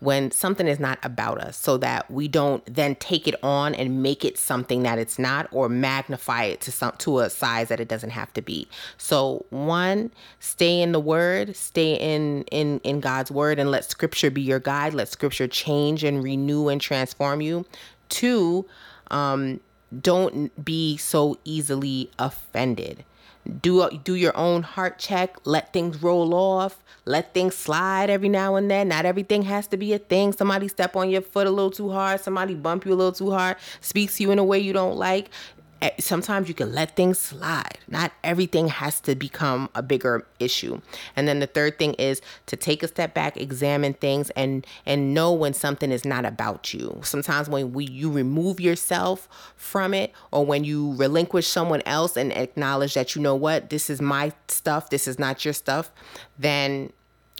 when 0.00 0.30
something 0.30 0.66
is 0.66 0.78
not 0.78 0.98
about 1.02 1.40
us 1.40 1.56
so 1.56 1.76
that 1.78 2.10
we 2.10 2.28
don't 2.28 2.62
then 2.72 2.94
take 2.96 3.26
it 3.26 3.34
on 3.42 3.74
and 3.74 4.02
make 4.02 4.24
it 4.24 4.38
something 4.38 4.82
that 4.82 4.98
it's 4.98 5.18
not 5.18 5.48
or 5.50 5.68
magnify 5.68 6.44
it 6.44 6.60
to 6.60 6.72
some 6.72 6.92
to 6.98 7.20
a 7.20 7.30
size 7.30 7.68
that 7.68 7.80
it 7.80 7.88
doesn't 7.88 8.10
have 8.10 8.32
to 8.34 8.42
be. 8.42 8.68
So 8.96 9.46
one 9.50 10.12
stay 10.40 10.80
in 10.80 10.92
the 10.92 11.00
word 11.00 11.56
stay 11.56 11.94
in 11.94 12.44
in 12.50 12.80
in 12.80 13.00
god's 13.00 13.30
word 13.30 13.58
and 13.58 13.70
let 13.70 13.84
scripture 13.84 14.30
be 14.30 14.42
your 14.42 14.60
guide. 14.60 14.94
Let 14.94 15.08
scripture 15.08 15.48
change 15.48 16.04
and 16.04 16.22
renew 16.22 16.68
and 16.68 16.80
transform 16.80 17.40
you. 17.40 17.66
Two 18.08 18.66
um 19.10 19.60
don't 20.00 20.64
be 20.64 20.96
so 20.96 21.38
easily 21.44 22.10
offended 22.18 23.04
do 23.62 23.88
do 24.04 24.14
your 24.14 24.36
own 24.36 24.62
heart 24.62 24.98
check 24.98 25.36
let 25.44 25.72
things 25.72 26.02
roll 26.02 26.34
off 26.34 26.82
let 27.06 27.34
things 27.34 27.54
slide 27.54 28.08
every 28.08 28.30
now 28.30 28.56
and 28.56 28.70
then. 28.70 28.88
Not 28.88 29.04
everything 29.04 29.42
has 29.42 29.66
to 29.68 29.76
be 29.76 29.92
a 29.92 29.98
thing. 29.98 30.32
Somebody 30.32 30.68
step 30.68 30.96
on 30.96 31.10
your 31.10 31.20
foot 31.20 31.46
a 31.46 31.50
little 31.50 31.70
too 31.70 31.90
hard. 31.90 32.20
Somebody 32.20 32.54
bump 32.54 32.86
you 32.86 32.92
a 32.92 32.96
little 32.96 33.12
too 33.12 33.30
hard. 33.30 33.56
Speaks 33.80 34.16
to 34.16 34.22
you 34.22 34.30
in 34.30 34.38
a 34.38 34.44
way 34.44 34.58
you 34.58 34.72
don't 34.72 34.96
like 34.96 35.28
Eh, 35.84 35.90
sometimes 35.98 36.48
you 36.48 36.54
can 36.54 36.72
let 36.72 36.96
things 36.96 37.18
slide. 37.18 37.78
Not 37.88 38.10
everything 38.24 38.68
has 38.68 39.02
to 39.02 39.14
become 39.14 39.68
a 39.74 39.82
bigger 39.82 40.26
issue. 40.40 40.80
And 41.14 41.28
then 41.28 41.40
the 41.40 41.46
third 41.46 41.78
thing 41.78 41.92
is 41.94 42.22
to 42.46 42.56
take 42.56 42.82
a 42.82 42.88
step 42.88 43.12
back, 43.12 43.36
examine 43.36 43.92
things, 43.92 44.30
and 44.30 44.66
and 44.86 45.12
know 45.12 45.30
when 45.30 45.52
something 45.52 45.92
is 45.92 46.06
not 46.06 46.24
about 46.24 46.72
you. 46.72 47.00
Sometimes 47.02 47.50
when 47.50 47.74
we 47.74 47.84
you 47.84 48.10
remove 48.10 48.60
yourself 48.60 49.28
from 49.56 49.92
it, 49.92 50.10
or 50.32 50.46
when 50.46 50.64
you 50.64 50.94
relinquish 50.94 51.46
someone 51.46 51.82
else 51.84 52.16
and 52.16 52.32
acknowledge 52.32 52.94
that 52.94 53.14
you 53.14 53.20
know 53.20 53.34
what 53.34 53.68
this 53.68 53.90
is 53.90 54.00
my 54.00 54.32
stuff, 54.48 54.88
this 54.88 55.06
is 55.06 55.18
not 55.18 55.44
your 55.44 55.52
stuff, 55.52 55.92
then 56.38 56.94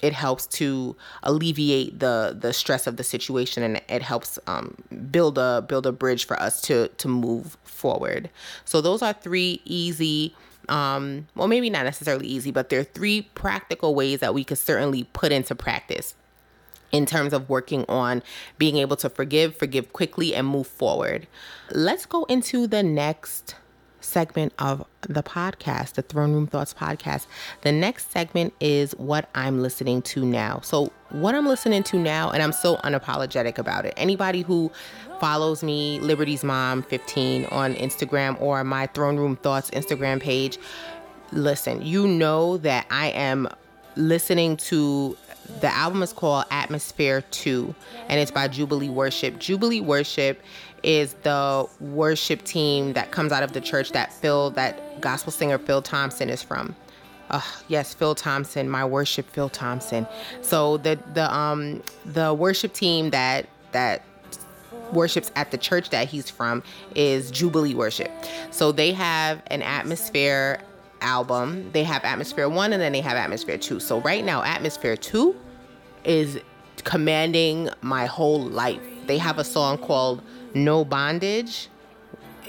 it 0.05 0.13
helps 0.13 0.47
to 0.47 0.95
alleviate 1.23 1.99
the 1.99 2.37
the 2.39 2.53
stress 2.53 2.87
of 2.87 2.99
the 2.99 3.05
situation 3.05 3.63
and 3.63 3.81
it 3.89 4.03
helps 4.03 4.39
um, 4.47 4.77
build 5.11 5.39
a 5.39 5.65
build 5.67 5.87
a 5.87 5.93
bridge 5.93 6.27
for 6.27 6.39
us 6.39 6.61
to 6.61 6.89
to 6.89 7.09
move 7.09 7.57
forward. 7.65 8.29
So 8.67 8.83
those 8.83 9.01
are 9.01 9.15
three 9.15 9.63
easy 9.65 10.37
um, 10.69 11.27
well 11.35 11.49
maybe 11.49 11.71
not 11.71 11.85
necessarily 11.85 12.27
easy 12.27 12.51
but 12.51 12.69
there 12.69 12.81
are 12.81 12.85
three 12.85 13.23
practical 13.35 13.95
ways 13.95 14.21
that 14.21 14.35
we 14.35 14.45
could 14.45 14.59
certainly 14.59 15.05
put 15.15 15.33
into 15.33 15.55
practice 15.55 16.15
in 16.93 17.07
terms 17.07 17.33
of 17.33 17.49
working 17.49 17.87
on 17.89 18.23
being 18.59 18.77
able 18.77 18.97
to 18.97 19.09
forgive 19.09 19.57
forgive 19.57 19.95
quickly 19.95 20.35
and 20.35 20.47
move 20.47 20.67
forward. 20.67 21.27
Let's 21.71 22.05
go 22.05 22.25
into 22.25 22.67
the 22.67 22.83
next 22.83 23.57
segment 24.05 24.53
of 24.59 24.85
the 25.03 25.23
podcast, 25.23 25.95
the 25.95 26.03
Throne 26.03 26.33
Room 26.33 26.47
Thoughts 26.47 26.75
podcast. 26.75 27.27
The 27.63 27.73
next 27.73 28.11
segment 28.13 28.55
is 28.61 28.93
what 28.93 29.29
I'm 29.35 29.61
listening 29.63 30.03
to 30.03 30.25
now. 30.25 30.61
So, 30.63 30.93
what 31.11 31.35
I'm 31.35 31.47
listening 31.47 31.83
to 31.85 31.99
now, 31.99 32.31
and 32.31 32.43
I'm 32.43 32.53
so 32.53 32.77
unapologetic 32.79 33.59
about 33.59 33.87
it. 33.87 33.95
Anybody 33.97 34.43
who 34.43 34.71
follows 35.21 35.63
me, 35.63 36.01
Liberty's 36.01 36.43
Mom 36.43 36.83
15 36.83 37.47
on 37.47 37.75
Instagram 37.75 38.41
or 38.41 38.65
my 38.65 38.87
Throne 38.89 39.17
Room 39.17 39.37
Thoughts 39.37 39.71
Instagram 39.71 40.21
page, 40.21 40.59
listen, 41.33 41.83
you 41.83 42.07
know 42.07 42.57
that 42.59 42.87
I 42.91 43.09
am 43.09 43.49
listening 43.97 44.57
to 44.57 45.17
the 45.61 45.73
album 45.73 46.03
is 46.03 46.13
called 46.13 46.45
Atmosphere 46.51 47.23
2 47.31 47.75
and 48.09 48.21
it's 48.21 48.31
by 48.31 48.49
Jubilee 48.49 48.89
Worship. 48.89 49.39
Jubilee 49.39 49.81
Worship 49.81 50.43
is 50.83 51.15
the 51.23 51.67
worship 51.81 52.43
team 52.45 52.93
that 52.93 53.11
comes 53.11 53.33
out 53.33 53.43
of 53.43 53.53
the 53.53 53.61
church 53.61 53.93
that 53.93 54.13
Phil, 54.13 54.51
that 54.51 55.01
gospel 55.01 55.33
singer 55.33 55.59
Phil 55.59 55.83
Thompson 55.83 56.29
is 56.29 56.43
from. 56.43 56.75
Uh, 57.31 57.41
yes, 57.69 57.95
Phil 57.95 58.15
Thompson, 58.15 58.69
my 58.69 58.85
worship 58.85 59.29
Phil 59.31 59.49
Thompson. 59.49 60.07
So 60.43 60.77
the 60.77 60.99
the 61.15 61.35
um 61.35 61.83
the 62.05 62.35
worship 62.35 62.75
team 62.75 63.11
that 63.11 63.49
that 63.73 64.03
worships 64.93 65.33
at 65.35 65.51
the 65.51 65.59
church 65.59 65.91
that 65.91 66.09
he's 66.09 66.29
from 66.31 66.63
is 66.95 67.31
Jubilee 67.31 67.75
Worship. 67.75 68.11
So 68.51 68.73
they 68.73 68.93
have 68.93 69.43
an 69.49 69.63
atmosphere 69.63 70.61
album. 71.05 71.71
They 71.73 71.85
have 71.85 72.03
Atmosphere 72.05 72.49
1 72.49 72.73
and 72.73 72.83
then 72.83 72.93
they 72.93 73.01
have 73.03 73.17
Atmosphere 73.17 73.59
2. 73.59 73.79
So 73.79 74.01
right 74.01 74.25
now 74.25 74.43
Atmosphere 74.43 74.97
2 74.97 75.37
is 76.05 76.41
commanding 76.83 77.69
my 77.83 78.07
whole 78.07 78.41
life. 78.43 78.81
They 79.07 79.19
have 79.19 79.39
a 79.39 79.45
song 79.45 79.79
called 79.79 80.23
No 80.55 80.85
Bondage. 80.85 81.69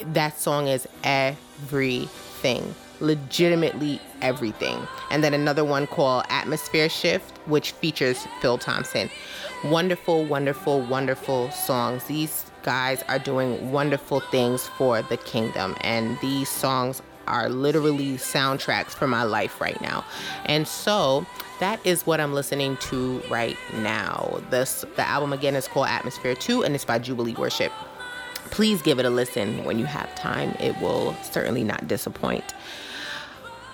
That 0.08 0.40
song 0.40 0.68
is 0.68 0.88
everything. 1.04 2.74
Legitimately 3.02 4.00
everything. 4.22 4.88
And 5.12 5.24
then 5.24 5.34
another 5.34 5.66
one 5.66 5.86
called 5.86 6.24
Atmosphere 6.30 6.90
Shift, 6.90 7.38
which 7.46 7.72
features 7.74 8.26
Phil 8.42 8.58
Thompson. 8.58 9.10
Wonderful, 9.66 10.26
wonderful, 10.26 10.82
wonderful 10.82 11.52
songs. 11.52 12.06
These 12.06 12.46
guys 12.64 13.04
are 13.08 13.20
doing 13.20 13.72
wonderful 13.72 14.22
things 14.22 14.68
for 14.78 15.02
the 15.04 15.18
kingdom, 15.18 15.76
and 15.82 16.18
these 16.22 16.50
songs 16.50 17.02
are 17.28 17.50
literally 17.50 18.14
soundtracks 18.14 18.92
for 18.92 19.08
my 19.08 19.24
life 19.24 19.60
right 19.62 19.80
now. 19.82 20.06
And 20.46 20.68
so 20.68 21.26
that 21.60 21.86
is 21.86 22.06
what 22.06 22.20
I'm 22.20 22.34
listening 22.34 22.78
to 22.78 23.22
right 23.30 23.58
now. 23.76 24.42
This 24.50 24.86
the 24.96 25.08
album 25.08 25.34
again 25.34 25.56
is 25.56 25.68
called 25.68 25.88
Atmosphere 25.88 26.36
2 26.36 26.64
and 26.64 26.76
it's 26.76 26.86
by 26.86 27.00
Jubilee 27.00 27.36
Worship. 27.36 27.72
Please 28.52 28.82
give 28.82 29.00
it 29.00 29.06
a 29.06 29.10
listen 29.10 29.64
when 29.64 29.80
you 29.80 29.86
have 29.86 30.14
time. 30.16 30.56
It 30.60 30.80
will 30.80 31.16
certainly 31.24 31.64
not 31.64 31.88
disappoint. 31.88 32.54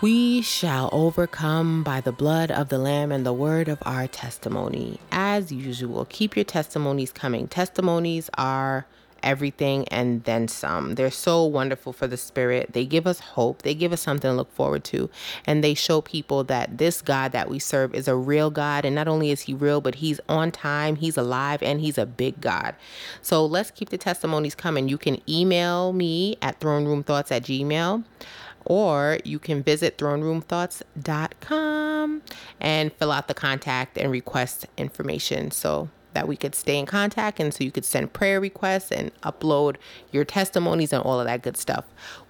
We 0.02 0.42
shall 0.42 0.90
overcome 0.92 1.84
by 1.84 2.02
the 2.02 2.12
blood 2.12 2.50
of 2.50 2.70
the 2.70 2.80
Lamb 2.80 3.12
and 3.12 3.24
the 3.24 3.34
word 3.34 3.68
of 3.68 3.78
our 3.86 4.08
testimony. 4.08 5.00
As 5.12 5.52
usual, 5.52 6.06
keep 6.06 6.36
your 6.36 6.46
testimonies 6.46 7.12
coming. 7.12 7.48
Testimonies 7.48 8.28
are 8.36 8.88
everything 9.24 9.88
and 9.90 10.24
then 10.24 10.48
some. 10.48 10.96
They're 10.96 11.12
so 11.12 11.46
wonderful 11.46 11.94
for 11.94 12.08
the 12.08 12.18
spirit. 12.18 12.74
They 12.74 12.86
give 12.86 13.08
us 13.08 13.20
hope. 13.20 13.62
They 13.62 13.74
give 13.74 13.94
us 13.94 14.02
something 14.02 14.30
to 14.30 14.36
look 14.36 14.52
forward 14.52 14.84
to. 14.86 15.10
And 15.46 15.64
they 15.64 15.74
show 15.74 16.02
people 16.02 16.44
that 16.46 16.78
this 16.78 17.02
God 17.02 17.32
that 17.32 17.50
we 17.50 17.60
serve 17.60 17.96
is 17.96 18.08
a 18.08 18.16
real 18.16 18.50
God. 18.50 18.86
And 18.86 18.96
not 18.96 19.08
only 19.08 19.32
is 19.32 19.42
he 19.42 19.54
real, 19.54 19.82
but 19.82 19.96
he's 19.96 20.20
on 20.28 20.52
time, 20.52 20.98
he's 20.98 21.18
alive, 21.18 21.64
and 21.64 21.82
he's 21.82 21.98
a 21.98 22.06
big 22.06 22.42
God. 22.42 22.76
So 23.22 23.46
let's 23.46 23.72
keep 23.72 23.90
the 23.90 23.98
testimonies 23.98 24.56
coming. 24.56 24.90
You 24.90 24.98
can 24.98 25.18
email 25.30 25.94
me 25.94 26.38
at 26.42 26.60
throneroomthoughts 26.60 27.32
at 27.32 27.44
gmail 27.44 28.04
or 28.66 29.20
you 29.24 29.40
can 29.40 29.64
visit 29.64 29.98
throneroomthoughts.com 29.98 32.22
and 32.60 32.92
fill 32.94 33.12
out 33.12 33.28
the 33.28 33.34
contact 33.34 33.98
and 33.98 34.12
request 34.12 34.68
information. 34.78 35.50
So 35.52 35.90
that 36.14 36.28
we 36.28 36.36
could 36.36 36.56
stay 36.56 36.78
in 36.78 36.86
contact 36.86 37.40
and 37.40 37.54
so 37.54 37.64
you 37.64 37.72
could 37.72 37.86
send 37.86 38.14
prayer 38.14 38.40
requests 38.40 38.92
and 38.92 39.12
upload 39.22 39.76
your 40.12 40.26
testimonies 40.26 40.94
and 40.94 41.04
all 41.04 41.20
of 41.20 41.26
that 41.26 41.42
good 41.42 41.58
stuff. 41.58 41.86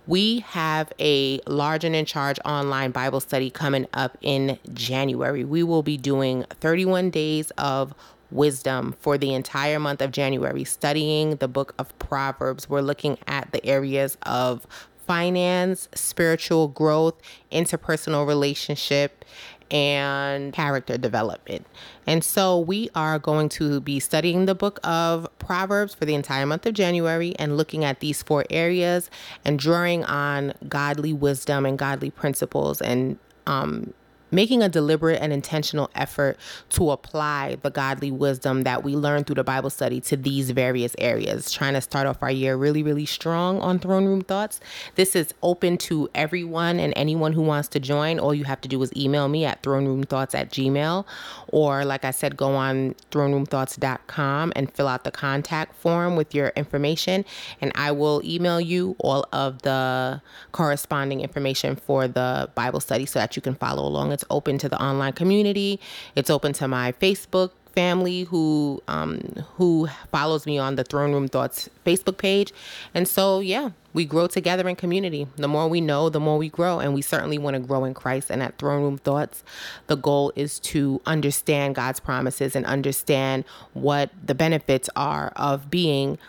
We 0.07 0.39
have 0.39 0.91
a 0.99 1.39
large 1.47 1.83
and 1.83 1.95
in 1.95 2.05
charge 2.05 2.39
online 2.43 2.91
Bible 2.91 3.19
study 3.19 3.49
coming 3.49 3.87
up 3.93 4.17
in 4.21 4.57
January. 4.73 5.43
We 5.43 5.63
will 5.63 5.83
be 5.83 5.97
doing 5.97 6.45
31 6.59 7.11
days 7.11 7.51
of 7.51 7.93
wisdom 8.31 8.95
for 8.99 9.17
the 9.17 9.33
entire 9.33 9.79
month 9.79 10.01
of 10.01 10.11
January, 10.11 10.63
studying 10.63 11.35
the 11.35 11.47
book 11.47 11.75
of 11.77 11.97
Proverbs. 11.99 12.69
We're 12.69 12.81
looking 12.81 13.17
at 13.27 13.51
the 13.51 13.63
areas 13.65 14.17
of 14.23 14.65
finance, 15.05 15.89
spiritual 15.93 16.69
growth, 16.69 17.15
interpersonal 17.51 18.25
relationship, 18.25 19.25
and 19.71 20.53
character 20.53 20.97
development. 20.97 21.65
And 22.05 22.23
so 22.23 22.59
we 22.59 22.89
are 22.93 23.17
going 23.17 23.49
to 23.49 23.79
be 23.79 23.99
studying 23.99 24.45
the 24.45 24.55
book 24.55 24.79
of 24.83 25.27
Proverbs 25.39 25.95
for 25.95 26.05
the 26.05 26.13
entire 26.13 26.45
month 26.45 26.65
of 26.65 26.73
January 26.73 27.33
and 27.39 27.57
looking 27.57 27.85
at 27.85 28.01
these 28.01 28.21
four 28.21 28.45
areas 28.49 29.09
and 29.45 29.57
drawing 29.57 30.03
on 30.03 30.53
godly 30.67 31.13
wisdom 31.13 31.65
and 31.65 31.79
godly 31.79 32.11
principles 32.11 32.81
and 32.81 33.17
um, 33.47 33.93
making 34.31 34.63
a 34.63 34.69
deliberate 34.69 35.21
and 35.21 35.33
intentional 35.33 35.89
effort 35.95 36.37
to 36.69 36.91
apply 36.91 37.57
the 37.61 37.69
godly 37.69 38.11
wisdom 38.11 38.63
that 38.63 38.83
we 38.83 38.95
learn 38.95 39.23
through 39.23 39.35
the 39.35 39.43
Bible 39.43 39.69
study 39.69 39.99
to 40.01 40.15
these 40.17 40.51
various 40.51 40.95
areas, 40.97 41.51
trying 41.51 41.73
to 41.73 41.81
start 41.81 42.07
off 42.07 42.21
our 42.21 42.31
year 42.31 42.55
really, 42.55 42.83
really 42.83 43.05
strong 43.05 43.59
on 43.59 43.79
Throne 43.79 44.05
Room 44.05 44.21
Thoughts. 44.21 44.59
This 44.95 45.15
is 45.15 45.33
open 45.43 45.77
to 45.79 46.09
everyone 46.15 46.79
and 46.79 46.93
anyone 46.95 47.33
who 47.33 47.41
wants 47.41 47.67
to 47.69 47.79
join. 47.79 48.19
All 48.19 48.33
you 48.33 48.45
have 48.45 48.61
to 48.61 48.67
do 48.67 48.81
is 48.81 48.95
email 48.95 49.27
me 49.27 49.45
at 49.45 49.61
throneroomthoughts 49.63 50.33
at 50.33 50.51
gmail, 50.51 51.05
or 51.49 51.85
like 51.85 52.05
I 52.05 52.11
said, 52.11 52.37
go 52.37 52.55
on 52.55 52.95
throne 53.11 53.33
room 53.33 53.41
throneroomthoughts.com 53.45 54.53
and 54.55 54.71
fill 54.73 54.87
out 54.87 55.03
the 55.03 55.11
contact 55.11 55.75
form 55.75 56.15
with 56.15 56.33
your 56.33 56.49
information, 56.55 57.25
and 57.59 57.71
I 57.75 57.91
will 57.91 58.21
email 58.23 58.59
you 58.59 58.95
all 58.99 59.25
of 59.31 59.61
the 59.61 60.21
corresponding 60.51 61.21
information 61.21 61.75
for 61.75 62.07
the 62.07 62.49
Bible 62.55 62.79
study 62.79 63.05
so 63.05 63.19
that 63.19 63.35
you 63.35 63.41
can 63.41 63.55
follow 63.55 63.85
along. 63.87 64.11
It's 64.21 64.27
open 64.29 64.59
to 64.59 64.69
the 64.69 64.79
online 64.79 65.13
community. 65.13 65.79
It's 66.15 66.29
open 66.29 66.53
to 66.53 66.67
my 66.67 66.91
Facebook 66.93 67.49
family 67.73 68.23
who 68.23 68.83
um, 68.87 69.19
who 69.55 69.87
follows 70.11 70.45
me 70.45 70.59
on 70.59 70.75
the 70.75 70.83
Throne 70.83 71.11
Room 71.11 71.27
Thoughts 71.27 71.69
Facebook 71.87 72.17
page. 72.17 72.53
And 72.93 73.07
so, 73.07 73.39
yeah, 73.39 73.71
we 73.93 74.05
grow 74.05 74.27
together 74.27 74.69
in 74.69 74.75
community. 74.75 75.25
The 75.37 75.47
more 75.47 75.67
we 75.67 75.81
know, 75.81 76.09
the 76.09 76.19
more 76.19 76.37
we 76.37 76.49
grow, 76.49 76.79
and 76.79 76.93
we 76.93 77.01
certainly 77.01 77.39
want 77.39 77.55
to 77.55 77.59
grow 77.59 77.83
in 77.83 77.95
Christ. 77.95 78.29
And 78.29 78.43
at 78.43 78.59
Throne 78.59 78.83
Room 78.83 78.99
Thoughts, 78.99 79.43
the 79.87 79.97
goal 79.97 80.31
is 80.35 80.59
to 80.59 81.01
understand 81.07 81.73
God's 81.73 81.99
promises 81.99 82.55
and 82.55 82.63
understand 82.67 83.43
what 83.73 84.11
the 84.23 84.35
benefits 84.35 84.87
are 84.95 85.33
of 85.35 85.71
being 85.71 86.19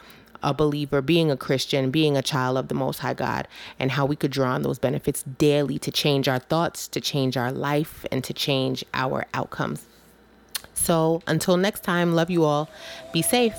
a 0.42 0.52
believer, 0.54 1.00
being 1.00 1.30
a 1.30 1.36
Christian, 1.36 1.90
being 1.90 2.16
a 2.16 2.22
child 2.22 2.58
of 2.58 2.68
the 2.68 2.74
Most 2.74 2.98
High 2.98 3.14
God, 3.14 3.48
and 3.78 3.90
how 3.90 4.06
we 4.06 4.16
could 4.16 4.30
draw 4.30 4.52
on 4.52 4.62
those 4.62 4.78
benefits 4.78 5.22
daily 5.22 5.78
to 5.78 5.90
change 5.90 6.28
our 6.28 6.38
thoughts, 6.38 6.88
to 6.88 7.00
change 7.00 7.36
our 7.36 7.52
life, 7.52 8.04
and 8.10 8.22
to 8.24 8.32
change 8.32 8.84
our 8.94 9.26
outcomes. 9.34 9.86
So 10.74 11.22
until 11.26 11.56
next 11.56 11.84
time, 11.84 12.14
love 12.14 12.30
you 12.30 12.44
all. 12.44 12.68
Be 13.12 13.22
safe. 13.22 13.54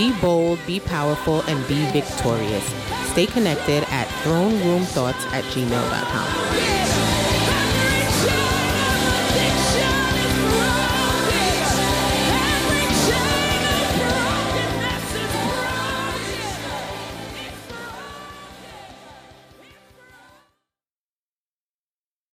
Be 0.00 0.12
bold, 0.18 0.58
be 0.66 0.80
powerful, 0.80 1.42
and 1.42 1.68
be 1.68 1.84
victorious. 1.90 2.64
Stay 3.10 3.26
connected 3.26 3.84
at 3.90 4.06
throneroomthoughts 4.22 5.26
at 5.34 5.44
gmail.com. 5.52 7.19